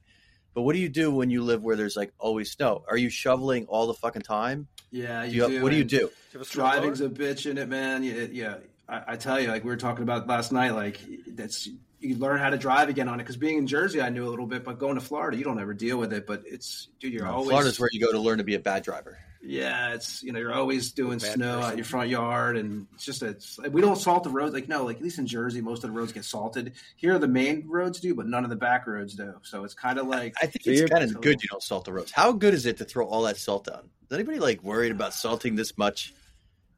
[0.55, 2.84] But what do you do when you live where there's like always snow?
[2.88, 4.66] Are you shoveling all the fucking time?
[4.90, 5.62] Yeah, Do you you, do.
[5.62, 5.98] what do you do?
[6.32, 7.11] Do you a Driving's blower?
[7.11, 8.02] a bitch in it, man.
[8.05, 8.55] Yeah, yeah.
[8.88, 10.98] I, I tell you, like we were talking about last night, like
[11.28, 11.68] that's
[12.00, 13.24] you learn how to drive again on it.
[13.24, 15.59] Because being in Jersey, I knew a little bit, but going to Florida, you don't
[15.61, 16.26] ever deal with it.
[16.26, 18.82] But it's dude, you're always Florida's where you go to learn to be a bad
[18.82, 19.18] driver.
[19.47, 21.70] Yeah, it's you know you're always doing snow person.
[21.70, 24.84] at your front yard, and it's just it's we don't salt the roads like no
[24.84, 26.72] like at least in Jersey most of the roads get salted.
[26.97, 29.34] Here the main roads do, but none of the back roads do.
[29.42, 31.84] So it's kind of like I think So it's kind of good you don't salt
[31.84, 32.11] the roads.
[32.11, 33.90] How good is it to throw all that salt down?
[34.11, 36.14] Is anybody like worried about salting this much?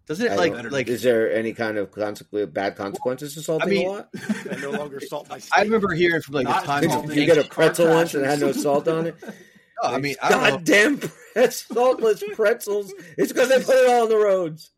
[0.06, 3.70] Doesn't it I like like is there any kind of consequence, bad consequences to salting
[3.70, 4.08] mean, a lot?
[4.50, 7.10] I no longer salt my I remember hearing from like Not the time salting.
[7.10, 9.16] you, you get a pretzel once and it had no salt on it?
[9.82, 12.92] No, I mean, I don't goddamn pretz- saltless pretzels.
[13.18, 14.70] It's because they put it all on the roads.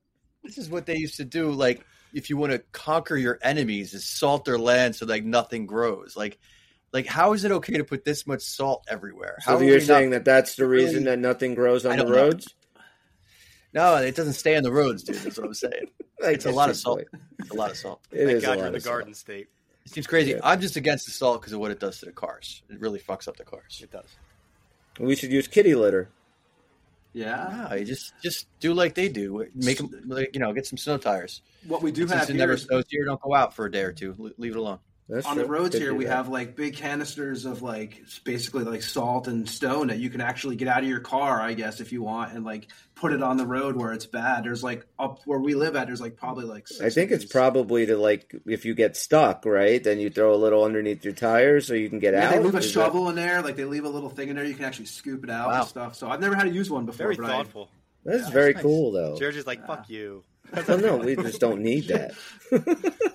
[0.42, 1.50] This is what they used to do.
[1.50, 1.84] Like,
[2.14, 6.16] if you want to conquer your enemies, is salt their land so like nothing grows.
[6.16, 6.38] Like,
[6.92, 9.36] like how is it okay to put this much salt everywhere?
[9.44, 12.02] How So you're saying not- that that's the really- reason that nothing grows on the
[12.04, 12.16] don't know.
[12.18, 12.54] roads?
[13.74, 15.16] no, it doesn't stay on the roads, dude.
[15.16, 15.90] That's what I'm saying.
[16.20, 16.98] It's a lot of salt.
[16.98, 17.20] right.
[17.38, 18.00] It's a lot of salt.
[18.10, 18.92] It Thank is a God lot you're in the of salt.
[18.94, 19.46] Garden State.
[19.86, 20.32] It seems crazy.
[20.32, 20.40] Yeah.
[20.42, 22.60] I'm just against the salt because of what it does to the cars.
[22.68, 23.78] It really fucks up the cars.
[23.80, 24.08] It does.
[24.98, 26.08] We should use kitty litter.
[27.12, 27.66] yeah.
[27.70, 29.46] No, you just just do like they do.
[29.54, 31.42] Make them, like, you know, get some snow tires.
[31.66, 33.70] What we do Since have it here never snows here, don't go out for a
[33.70, 34.32] day or two.
[34.38, 34.78] Leave it alone.
[35.08, 36.14] That's on the roads Could here we that.
[36.16, 40.56] have like big canisters of like basically like salt and stone that you can actually
[40.56, 43.38] get out of your car i guess if you want and like put it on
[43.38, 46.44] the road where it's bad there's like up where we live at there's like probably
[46.44, 49.82] like six I think of it's probably to like if you get stuck, right?
[49.82, 52.32] Then you throw a little underneath your tires so you can get yeah, out.
[52.34, 54.36] they leave a Is that- shovel in there like they leave a little thing in
[54.36, 55.60] there you can actually scoop it out Wow.
[55.60, 57.70] and stuff so i've never had to use one before Very but thoughtful.
[58.04, 58.62] That's very nice.
[58.62, 59.16] cool, though.
[59.18, 60.24] George is like, fuck you.
[60.66, 62.12] Well, no, we just don't need that.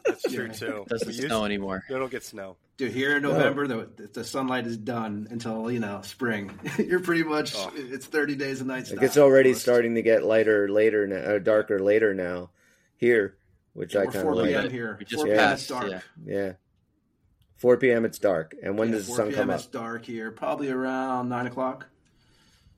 [0.06, 0.86] That's true too.
[0.88, 1.84] Doesn't We snow used- anymore.
[1.90, 2.52] You don't get snow.
[2.52, 7.00] I, dude here in november the, the sunlight is done until you know spring you're
[7.02, 7.72] pretty much Oh.
[7.76, 8.92] it's 30 days a nights.
[8.92, 12.50] Like it's already starting to get lighter later, now, or darker later now
[12.98, 13.36] here,
[13.74, 14.48] which I We're kind of like.
[14.50, 14.70] p.m.
[14.72, 15.52] here We just 4 p.m.
[15.54, 16.00] it's dark yeah.
[16.26, 16.52] Yeah,
[17.58, 18.06] 4 p.m.
[18.06, 18.56] It's dark.
[18.64, 19.40] And when Yeah, does the sun p.m.
[19.40, 19.58] come up?
[19.58, 21.88] It's dark here, probably around nine o'clock.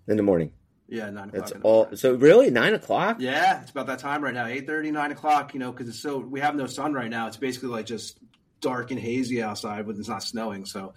[0.07, 0.51] In the morning.
[0.87, 1.51] Yeah, nine o'clock.
[1.51, 1.89] It's all.
[1.95, 3.17] So really, nine o'clock.
[3.19, 4.45] Yeah, it's about that time right now.
[4.45, 7.27] 8.30, 9 o'clock, you know, because it's so we have no sun right now.
[7.27, 8.19] It's basically like just
[8.61, 10.65] dark and hazy outside when it's not snowing.
[10.65, 10.93] So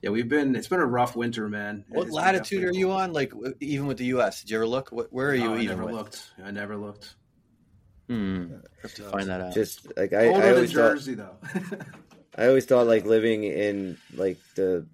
[0.00, 1.84] yeah, we've been it's been a rough winter, man.
[1.88, 3.00] What It's latitude are you cold.
[3.00, 3.12] on?
[3.12, 4.40] Like even with the U.S.
[4.42, 4.90] Did you ever look?
[4.90, 5.66] Wh- Where are you No, I even?
[5.76, 5.94] never with?
[5.94, 6.30] looked.
[6.44, 7.14] I never looked.
[8.08, 8.46] Hmm.
[8.82, 9.54] Have to find that out.
[9.54, 11.16] Just like I, Older I than always thought.
[11.16, 11.78] Though.
[12.36, 14.86] I always thought like living in like the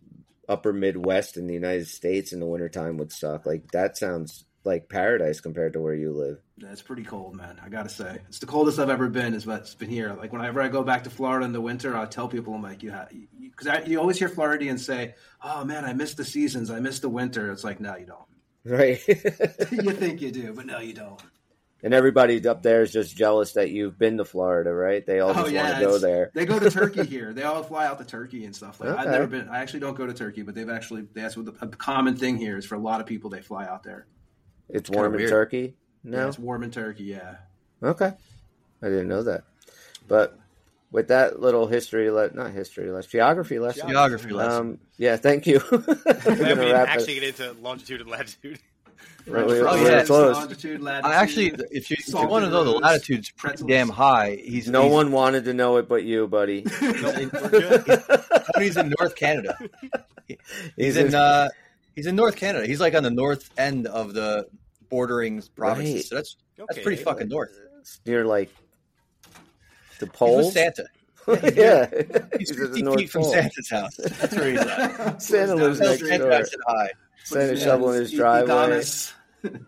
[0.49, 3.47] upper Midwest in the United States in the wintertime would suck.
[3.47, 6.39] Like that sounds like paradise compared to where you live.
[6.57, 7.61] Yeah, it's pretty cold, man.
[7.65, 9.35] I gotta say, it's the coldest I've ever been.
[9.35, 10.15] Is what's been here.
[10.15, 12.83] Like whenever I go back to Florida in the winter, I tell people, I'm like,
[12.83, 16.71] you have, because you always hear Floridians say, "Oh man, I miss the seasons.
[16.71, 18.21] I miss the winter." It's like, no, you don't.
[18.65, 19.01] Right.
[19.09, 21.21] you think you do, but no, you don't.
[21.83, 25.05] And everybody up there is just jealous that you've been to Florida, right?
[25.07, 26.31] They all just want to go Oh, there.
[26.35, 27.33] They go to Turkey here.
[27.33, 28.81] They all fly out to Turkey and stuff.
[28.81, 29.49] Like I've never been.
[29.49, 32.37] I actually don't go to Turkey, but they've actually that's what the, a common thing
[32.37, 33.31] here is for a lot of people.
[33.31, 34.07] They fly out there.
[34.69, 35.31] It's Kinda warm in weird.
[35.31, 35.77] Turkey.
[36.05, 36.29] Yeah, No.
[36.29, 37.05] it's warm in Turkey.
[37.05, 37.37] Yeah.
[37.83, 38.13] Okay.
[38.83, 39.45] I didn't know that.
[40.07, 40.39] But
[40.91, 43.89] with that little history, le- not history lesson, geography lesson.
[43.89, 44.59] Geography lesson.
[44.61, 45.61] Um, yeah, thank you.
[45.71, 48.59] We're I gonna mean, wrap it- actually get into longitude and latitude.
[49.27, 50.05] Right, we- Oh, we're yeah.
[50.05, 50.37] close.
[50.37, 53.69] Longitude, I actually, if you, if you want to know, the latitude's pretty pretzels.
[53.69, 54.37] damn high.
[54.43, 56.65] He's No he's, one wanted to know it but you, buddy.
[56.81, 58.03] We're.
[58.59, 59.57] He's in North Canada.
[60.27, 60.39] He's
[60.77, 61.49] He's in- in uh,
[61.95, 62.67] he's in North Canada.
[62.67, 64.47] He's like on the north end of the
[64.89, 65.95] bordering provinces.
[65.95, 66.05] Right.
[66.05, 67.59] So that's that's pretty fucking north.
[68.07, 68.51] near like
[69.99, 70.39] the pole.
[70.39, 70.87] with Santa.
[71.29, 71.87] yeah,
[72.39, 73.33] He's at the 50 North feet from Pole.
[73.33, 73.97] Santa's house.
[73.97, 75.21] That's where he's at.
[75.23, 76.09] Santa lives Down the next street.
[76.09, 76.31] Santa door.
[76.31, 77.25] got high.
[77.25, 78.83] Santa Yeah, shoveling his driveway.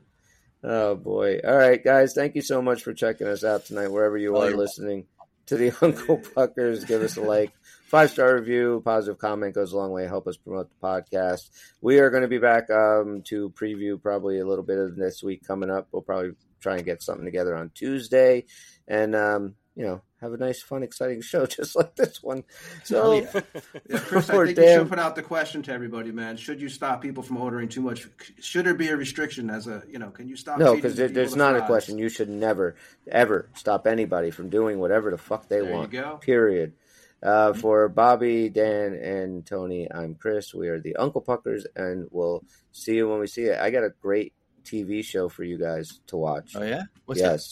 [0.62, 1.40] Oh boy!
[1.42, 4.42] All right, guys, thank you so much for checking us out tonight, wherever you Oh,
[4.42, 5.06] are listening
[5.46, 6.84] to the Uncle Puckers.
[6.84, 7.50] Give us a like,
[7.86, 10.06] five star review, positive comment goes a long way.
[10.06, 11.48] Help us promote the podcast.
[11.80, 15.22] We are going to be back um, to preview probably a little bit of this
[15.22, 15.88] week coming up.
[15.92, 18.44] We'll probably try and get something together on Tuesday,
[18.86, 22.44] and um, you know, have a nice, fun, exciting show just like this one.
[22.84, 23.24] So, Yeah,
[23.98, 26.36] Chris, I Poor think you should put out the question to everybody, man.
[26.36, 28.08] Should you stop people from ordering too much?
[28.40, 30.58] Should there be a restriction as a, you know, can you stop?
[30.58, 31.98] No, because people there's the not a question.
[31.98, 32.76] You should never,
[33.08, 35.90] ever stop anybody from doing whatever the fuck they There you want.
[35.90, 36.16] go.
[36.18, 36.74] Period.
[37.22, 40.54] Uh, for Bobby, Dan, and Tony, I'm Chris.
[40.54, 42.42] We are the Uncle Puckers, and we'll
[42.72, 43.60] see you when we see it.
[43.60, 44.32] I got a great
[44.64, 46.52] TV show for you guys to watch.
[46.56, 46.84] Oh yeah.
[47.04, 47.42] What's that?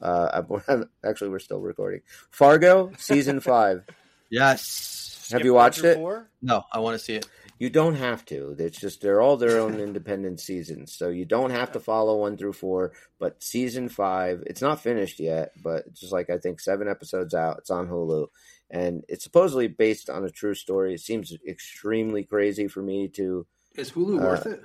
[0.00, 0.02] Yes.
[0.02, 2.00] Uh, I'm, actually, we're still recording.
[2.30, 3.84] Fargo, season five.
[4.30, 5.28] Yes.
[5.32, 5.96] Have you watched it?
[5.96, 6.28] Four?
[6.42, 7.28] No, I want to see it.
[7.58, 8.56] You don't have to.
[8.58, 12.38] It's just they're all their own independent seasons, so you don't have to follow one
[12.38, 12.92] through four.
[13.18, 17.34] But season five, it's not finished yet, but it's just like I think seven episodes
[17.34, 17.58] out.
[17.58, 18.28] It's on Hulu,
[18.70, 20.94] and it's supposedly based on a true story.
[20.94, 23.46] It seems extremely crazy for me to.
[23.76, 24.62] Is Hulu Uh, worth it?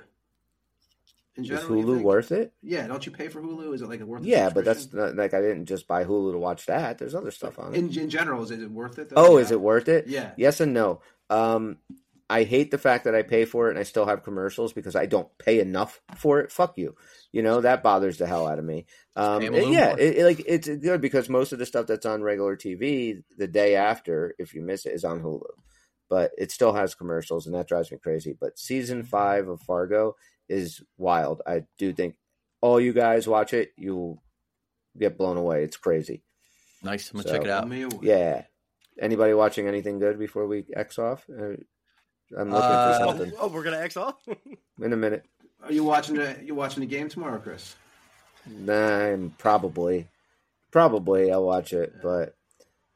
[1.36, 2.52] In Is general, Hulu worth it?
[2.62, 3.74] Yeah, don't you pay for Hulu?
[3.74, 4.24] Is it like a worth?
[4.24, 6.98] Yeah, but that's not, like I didn't just buy Hulu to watch that.
[6.98, 7.78] There's other stuff on it.
[7.78, 8.42] in, in general.
[8.42, 9.10] Is it worth it?
[9.10, 9.16] Though?
[9.16, 9.42] Oh, Yeah.
[9.44, 10.06] is it worth it?
[10.06, 10.32] Yeah.
[10.36, 11.00] Yes and no.
[11.28, 11.78] Um,
[12.28, 14.96] I hate the fact that I pay for it and I still have commercials because
[14.96, 16.50] I don't pay enough for it.
[16.50, 16.96] Fuck you.
[17.32, 18.86] You know that bothers the hell out of me.
[19.14, 22.22] Um, 'em yeah, it, it, like it's good because most of the stuff that's on
[22.22, 25.42] regular TV the day after, if you miss it, is on Hulu.
[26.08, 28.34] But it still has commercials, and that drives me crazy.
[28.40, 30.14] But season five of Fargo
[30.48, 31.42] is wild.
[31.46, 32.16] I do think
[32.60, 34.22] all you guys watch it, you'll
[34.98, 35.64] get blown away.
[35.64, 36.22] It's crazy.
[36.82, 37.10] Nice.
[37.10, 37.60] I'm gonna So- check it out.
[37.60, 38.44] Tell me what- Yeah.
[38.98, 41.26] Anybody watching anything good before we X off?
[41.28, 41.56] Uh,
[42.36, 44.16] I'm looking Uh, for Oh, something oh, we're gonna X off.
[44.82, 45.24] in a minute.
[45.62, 46.36] Are you watching the?
[46.42, 47.74] You watching the game tomorrow, Chris?
[48.46, 50.08] Nah, I'm probably,
[50.70, 52.36] probably I'll watch it, but,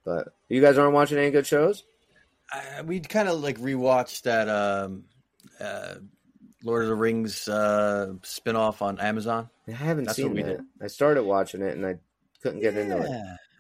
[0.04, 1.84] but you guys aren't watching any good shows.
[2.52, 5.04] Uh, we kind of like rewatched that um,
[5.60, 5.96] uh,
[6.64, 9.48] Lord of the Rings uh, spinoff on Amazon.
[9.68, 10.58] I haven't That's seen what we that.
[10.58, 10.66] did.
[10.82, 11.96] I started watching it and I
[12.42, 13.10] couldn't get into it.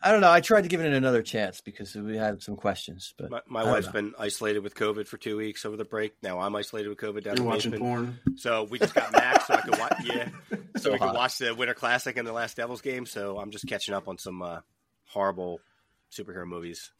[0.02, 0.30] I don't know.
[0.30, 3.60] I tried to give it another chance because we had some questions, but My, my
[3.60, 3.92] I don't wife's know.
[3.92, 6.14] been isolated with COVID for two weeks over the break.
[6.22, 7.80] Now I'm isolated with COVID down You're watching basement.
[8.24, 8.36] porn.
[8.36, 9.92] So we just got Max, so I could watch.
[10.04, 13.04] Yeah, so, So we could watch the Winter Classic and the Last Devils game.
[13.04, 14.60] So I'm just catching up on some uh,
[15.06, 15.60] horrible
[16.10, 16.90] superhero movies.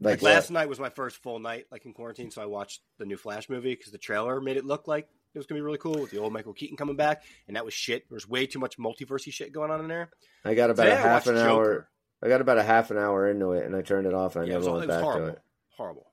[0.00, 0.54] Like Like last what?
[0.54, 2.30] night was my first full night, like in quarantine.
[2.30, 5.38] So I watched the new Flash movie because the trailer made it look like it
[5.38, 7.74] was gonna be really cool with the old Michael Keaton coming back, and that was
[7.74, 8.08] shit.
[8.08, 10.10] There was way too much multiversey shit going on in there.
[10.44, 11.88] I got about Today a I half watched an hour.
[12.22, 14.44] I got about a half an hour into it and I turned it off and
[14.44, 15.42] I Yeah, it never it went back horrible, to it.
[15.76, 16.06] horrible.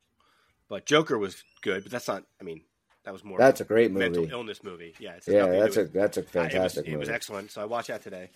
[0.69, 2.23] But Joker was good, but that's not.
[2.41, 2.61] I mean,
[3.05, 3.39] that was more.
[3.39, 4.33] That's a of great mental movie.
[4.33, 4.95] illness movie.
[4.99, 7.15] Yeah, it's Yeah, that's do a that's a Uh, fantastic it was, It was movie.
[7.15, 7.51] excellent.
[7.51, 8.29] So I watched that today.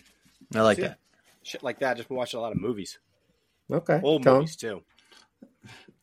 [0.55, 0.99] I like So, yeah, that.
[1.43, 1.97] Shit like that.
[1.97, 2.97] Just been watching a lot of movies,
[3.71, 4.39] Okay, old Tone?
[4.39, 4.81] movies too.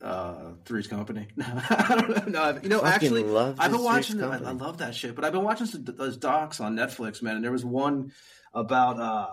[0.01, 1.27] Uh, Three's Company.
[1.41, 2.53] I don't know.
[2.53, 4.23] No, you know, Fucking actually, I've been watching.
[4.23, 7.37] I, I love that shit, but I've been watching some, those docs on Netflix, man.
[7.37, 8.13] And there was one
[8.55, 9.27] about uh,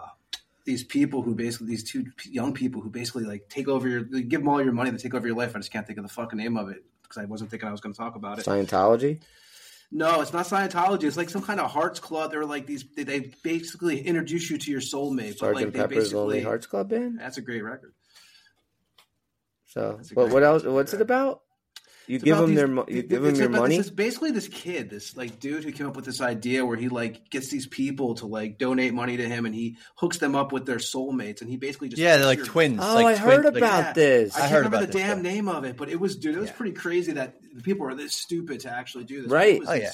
[0.65, 4.41] these people who basically these two young people who basically like take over your, give
[4.41, 5.55] them all your money, they take over your life.
[5.55, 7.71] I just can't think of the fucking name of it because I wasn't thinking I
[7.71, 8.45] was going to talk about it.
[8.45, 9.21] Scientology.
[9.91, 11.03] No, it's not Scientology.
[11.03, 12.31] It's like some kind of Hearts Club.
[12.31, 12.83] They're like these.
[12.95, 15.37] They, they basically introduce you to your soulmate.
[15.39, 17.19] but like Sergeant they Pepper's Lonely basically Hearts Club Band.
[17.19, 17.93] That's a great record.
[19.75, 20.63] So, but what else?
[20.63, 21.41] What's it about?
[22.07, 23.77] You It's give about them these- their mo- you give them it's your about- money.
[23.77, 26.87] This basically this kid, this like dude who came up with this idea where he
[26.87, 30.51] like gets these people to like donate money to him, and he hooks them up
[30.51, 32.79] with their soulmates, and he basically just Yeah, they're like twins.
[32.81, 33.93] Oh, like I twin- heard like- about Yeah.
[33.93, 34.35] this.
[34.35, 35.31] I, I can't heard remember about the this, damn yeah.
[35.31, 36.35] name of it, but it was dude.
[36.35, 36.55] It was Yeah.
[36.55, 39.31] pretty crazy that the people are this stupid to actually do this.
[39.31, 39.55] Right.
[39.55, 39.91] It was Oh, yeah.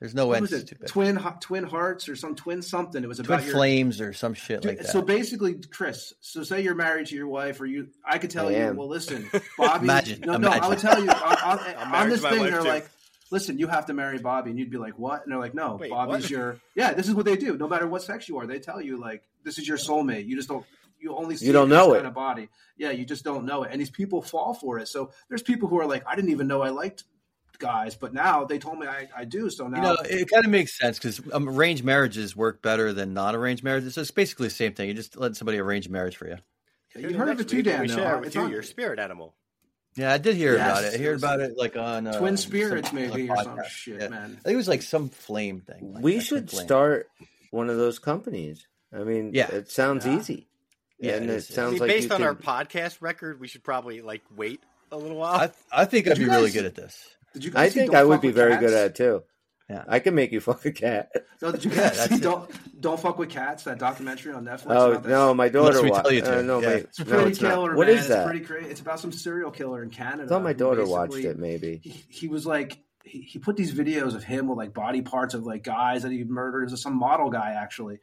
[0.00, 0.14] Insane.
[0.14, 0.72] There's no What end was to it?
[0.82, 0.86] it.
[0.86, 3.02] Twin Twin Hearts or some Twin something.
[3.02, 4.88] It was Twin about your flames or some shit Dude, like that.
[4.88, 6.12] So basically, Chris.
[6.20, 7.88] So say you're married to your wife, or you.
[8.04, 8.56] I could tell I you.
[8.58, 8.76] am.
[8.76, 9.28] Well, listen,
[9.58, 9.84] Bobby.
[9.84, 10.48] Imagine, no, no.
[10.48, 12.40] I would tell you on, on, I'm on this thing.
[12.40, 12.68] wife, They're too.
[12.68, 12.88] like,
[13.30, 15.22] listen, you have to marry Bobby, and you'd be like, what?
[15.24, 16.30] And they're like, no, Wait, Bobby's what?
[16.30, 16.56] your.
[16.74, 17.56] Yeah, this is what they do.
[17.56, 20.26] No matter what sex you are, they tell you like this is your soulmate.
[20.26, 20.64] You just don't.
[20.98, 22.08] You only see You don't this know kind it.
[22.08, 22.48] of body.
[22.78, 24.88] Yeah, you just don't know it, and these people fall for it.
[24.88, 27.04] So there's people who are like, I didn't even know I liked
[27.58, 29.50] guys, but now they told me I, I do.
[29.50, 32.92] So now You know, it kind of makes sense because um, arranged marriages work better
[32.92, 33.94] than non-arranged marriages.
[33.94, 34.88] So it's basically the same thing.
[34.88, 36.36] You just let somebody arrange a marriage for you.
[36.94, 37.80] you heard of it Next too, week, Dan.
[37.82, 39.34] We though, share with It's you, on- your spirit animal.
[39.96, 41.00] Yeah, I did hear Yes, about it.
[41.00, 44.00] I heard about it like on uh, Twin spirits, some maybe, other or some shit,
[44.02, 44.08] Yeah.
[44.08, 44.32] man.
[44.40, 45.94] I think it was like some flame thing.
[45.94, 46.66] like we should flame.
[46.66, 47.08] start
[47.50, 48.66] one of those companies.
[48.92, 49.48] I mean, Yeah.
[49.48, 50.18] it sounds Yeah.
[50.18, 50.48] easy.
[50.98, 51.50] Yeah, and it it, is.
[51.50, 54.60] I sounds mean, like based you on our podcast record, we should probably like wait
[54.92, 55.40] a little while.
[55.40, 57.15] I, I think I'd be you really good at this.
[57.36, 58.60] Did you I guys see think I would be very Cats?
[58.60, 59.22] good at it too.
[59.68, 59.84] Yeah.
[59.88, 61.10] I can make you fuck a cat.
[61.42, 63.64] No, did you Yeah, guys that's see don't don't fuck with cats?
[63.64, 64.66] That documentary on Netflix.
[64.68, 65.82] Oh no, my daughter.
[65.82, 66.38] we wa- tell you to.
[66.38, 66.68] uh, no, Yeah.
[66.68, 67.76] my, it's no, pretty it's killer.
[67.76, 67.96] What man.
[67.96, 68.24] is It's that?
[68.26, 68.70] pretty crazy.
[68.70, 70.24] It's about some serial killer in Canada.
[70.24, 71.38] I thought my daughter watched it.
[71.38, 71.80] Maybe.
[71.84, 75.34] He, he was like he, he put these videos of him with like body parts
[75.34, 76.62] of like guys that he murdered.
[76.64, 77.98] It was some model guy actually.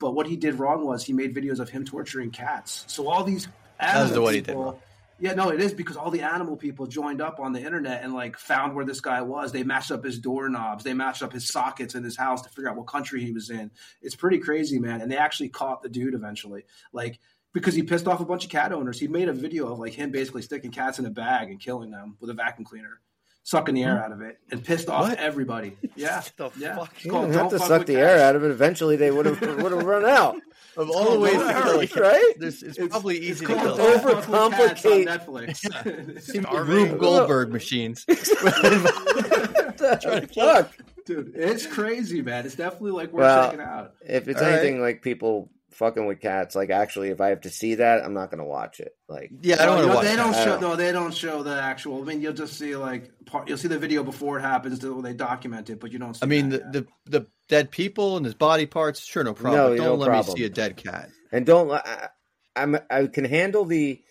[0.00, 2.84] But what he did wrong was he made videos of him torturing cats.
[2.86, 4.78] So all these animal the what he did wrong.
[5.20, 8.14] Yeah, no, it is because all the animal people joined up on the internet and
[8.14, 9.50] like found where this guy was.
[9.52, 12.70] They matched up his doorknobs, they matched up his sockets in his house to figure
[12.70, 13.70] out what country he was in.
[14.00, 15.00] It's pretty crazy, man.
[15.00, 17.18] And they actually caught the dude eventually, like
[17.52, 19.00] because he pissed off a bunch of cat owners.
[19.00, 21.90] He made a video of like him basically sticking cats in a bag and killing
[21.90, 23.00] them with a vacuum cleaner,
[23.42, 25.18] sucking the air out of it, and pissed off What?
[25.18, 25.76] everybody.
[25.96, 26.76] Yeah, The yeah.
[26.76, 27.04] fuck?
[27.04, 28.06] You called don't have to suck the Cats.
[28.06, 28.50] air out of it.
[28.52, 30.36] Eventually, they would have would have run out.
[30.78, 32.34] Of all the ways to kill a cat, right?
[32.38, 33.74] there's- it's, It's- probably it's easy to called kill.
[33.74, 34.04] a Don't cat.
[34.04, 34.26] Fuck with
[34.58, 36.36] Cats on Overcomplicate.
[36.36, 36.58] Netflix.
[36.68, 38.04] Rube Goldberg machines.
[40.34, 40.72] Fuck.
[41.04, 42.46] Dude, it's crazy, man.
[42.46, 43.94] It's definitely like worth Well, checking out.
[44.06, 44.58] If it's All right.
[44.58, 48.14] anything like people fucking with cats, like actually, if I have to see that, I'm
[48.14, 48.94] not going to watch it.
[49.08, 50.44] Like, Yeah, I don't No, watch They don't that.
[50.44, 50.50] Show.
[50.52, 50.60] don't.
[50.60, 52.00] No, they don't show the actual.
[52.02, 53.48] I mean, you'll just see like part.
[53.48, 54.84] You'll see the video before it happens.
[54.84, 56.14] Where they document it, but you don't.
[56.14, 59.34] see I mean, the, that, the the dead people and his body parts, sure, no
[59.34, 59.60] problem.
[59.62, 60.34] No, but don't no let problem.
[60.34, 61.08] me see a dead cat.
[61.32, 61.70] and don't.
[61.70, 62.08] I,
[62.56, 64.02] I'm I can handle the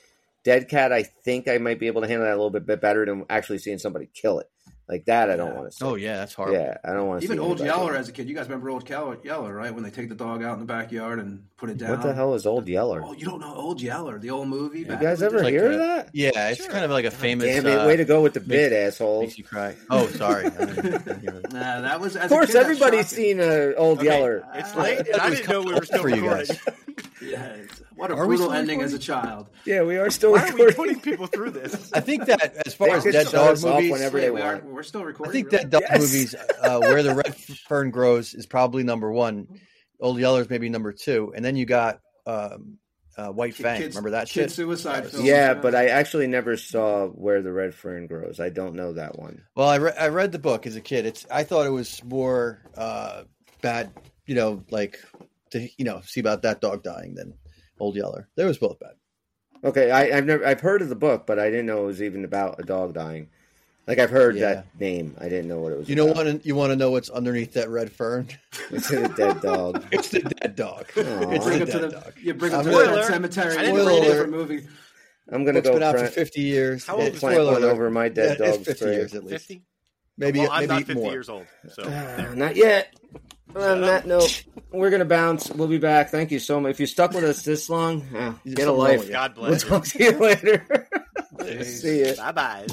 [0.43, 0.93] dead cat.
[0.93, 3.25] I think I might be able to handle that a little bit, bit better than
[3.29, 4.49] actually seeing somebody kill it.
[4.89, 5.83] Like that, I don't want to see.
[5.83, 6.57] Oh yeah, that's horrible.
[6.59, 7.25] yeah, I don't want to.
[7.25, 8.29] Even Old Yeller as a kid.
[8.29, 9.73] You guys remember Old Yeller, Yeller, right?
[9.75, 11.89] When they take the dog out in the backyard and put it down.
[11.89, 13.03] What the hell is Old Yeller?
[13.03, 14.79] Oh, you don't know Old Yeller, the old movie?
[14.79, 15.43] you guys ever day?
[15.43, 16.09] like hear a- of that?
[16.13, 17.47] Yeah, it's kind of like a famous.
[17.47, 17.77] Damn it!
[17.77, 19.37] uh, way to go with the bid, makes assholes.
[19.37, 19.75] you cry.
[19.89, 20.45] Oh, sorry.
[20.45, 20.75] I didn't-
[21.05, 21.51] didn't hear that.
[21.57, 22.15] Nah, that was.
[22.15, 24.43] As Of course, a kid, everybody's seen uh, Old Okay, Yeller.
[24.53, 26.55] It's late, and I didn't know we were still for you recording.
[26.97, 27.09] guys.
[27.21, 27.57] Yeah,
[27.95, 29.47] what a Are brutal still ending as a child.
[29.65, 30.75] Yeah, we are still Why are we recording.
[30.95, 31.91] putting people through this?
[31.93, 34.21] I think that as far They as dead shut dog us off movies, whenever Wait,
[34.21, 34.65] they we are, want.
[34.65, 35.29] we're still recording.
[35.29, 35.63] I think really?
[35.63, 35.99] dead dog Yes.
[35.99, 39.47] movies uh, where the red fern grows is probably number one.
[39.99, 42.77] Old Yeller's maybe number two, and then you got um,
[43.17, 43.81] uh, White Kid- Fang.
[43.81, 44.51] kids- Remember that kid shit?
[44.51, 45.25] suicide That was- film.
[45.25, 45.53] Yeah, Yeah.
[45.55, 48.39] but I actually never saw where the red fern grows.
[48.39, 49.41] I don't know that one.
[49.55, 51.05] Well, I, re- I read the book as a kid.
[51.07, 53.23] It's I thought it was more uh,
[53.63, 53.91] bad,
[54.27, 54.99] you know, like
[55.51, 57.33] to you know see about that dog dying than
[57.79, 58.27] Old Yeller.
[58.35, 58.93] They was both bad.
[59.63, 62.01] Okay, I, I've never I've heard of the book, but I didn't know it was
[62.01, 63.29] even about a dog dying.
[63.87, 64.53] Like I've heard Yeah.
[64.55, 65.89] that name, I didn't know what it was.
[65.89, 66.45] You know what?
[66.45, 68.27] You want to know what's underneath that red fern?
[68.69, 69.85] It's a dead dog.
[69.91, 70.87] It's the dead dog.
[70.97, 70.99] Aw.
[71.31, 72.13] It's Bring the him to dead the, dog.
[72.21, 73.55] you bring him I'm to gonna- the cemetery.
[73.57, 74.03] I didn't read it.
[74.03, 74.67] different movie.
[75.31, 76.85] I'm gonna Book's go been out for fifty years.
[76.85, 78.97] How old It- is plant spoiler one over my dead Yeah, it's dog's fifty grave.
[78.97, 79.45] years at least.
[79.47, 79.63] Fifty?
[80.17, 81.11] Maybe Well, I'm maybe not fifty more.
[81.11, 82.93] years old, so Uh, not yet.
[83.55, 85.49] On that note, we're gonna bounce.
[85.49, 86.09] We'll be back.
[86.09, 86.71] Thank you so much.
[86.71, 89.05] If you stuck with us this long, get a life.
[89.07, 89.11] you.
[89.13, 89.63] God We'll bless.
[89.63, 90.87] talk to you later.
[91.63, 92.13] See ya.
[92.17, 92.67] Bye bye.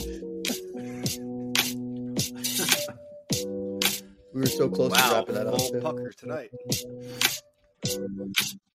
[4.34, 5.58] We were so close to Wow, wrapping that up.
[5.58, 5.80] too.
[5.80, 6.50] pucker tonight.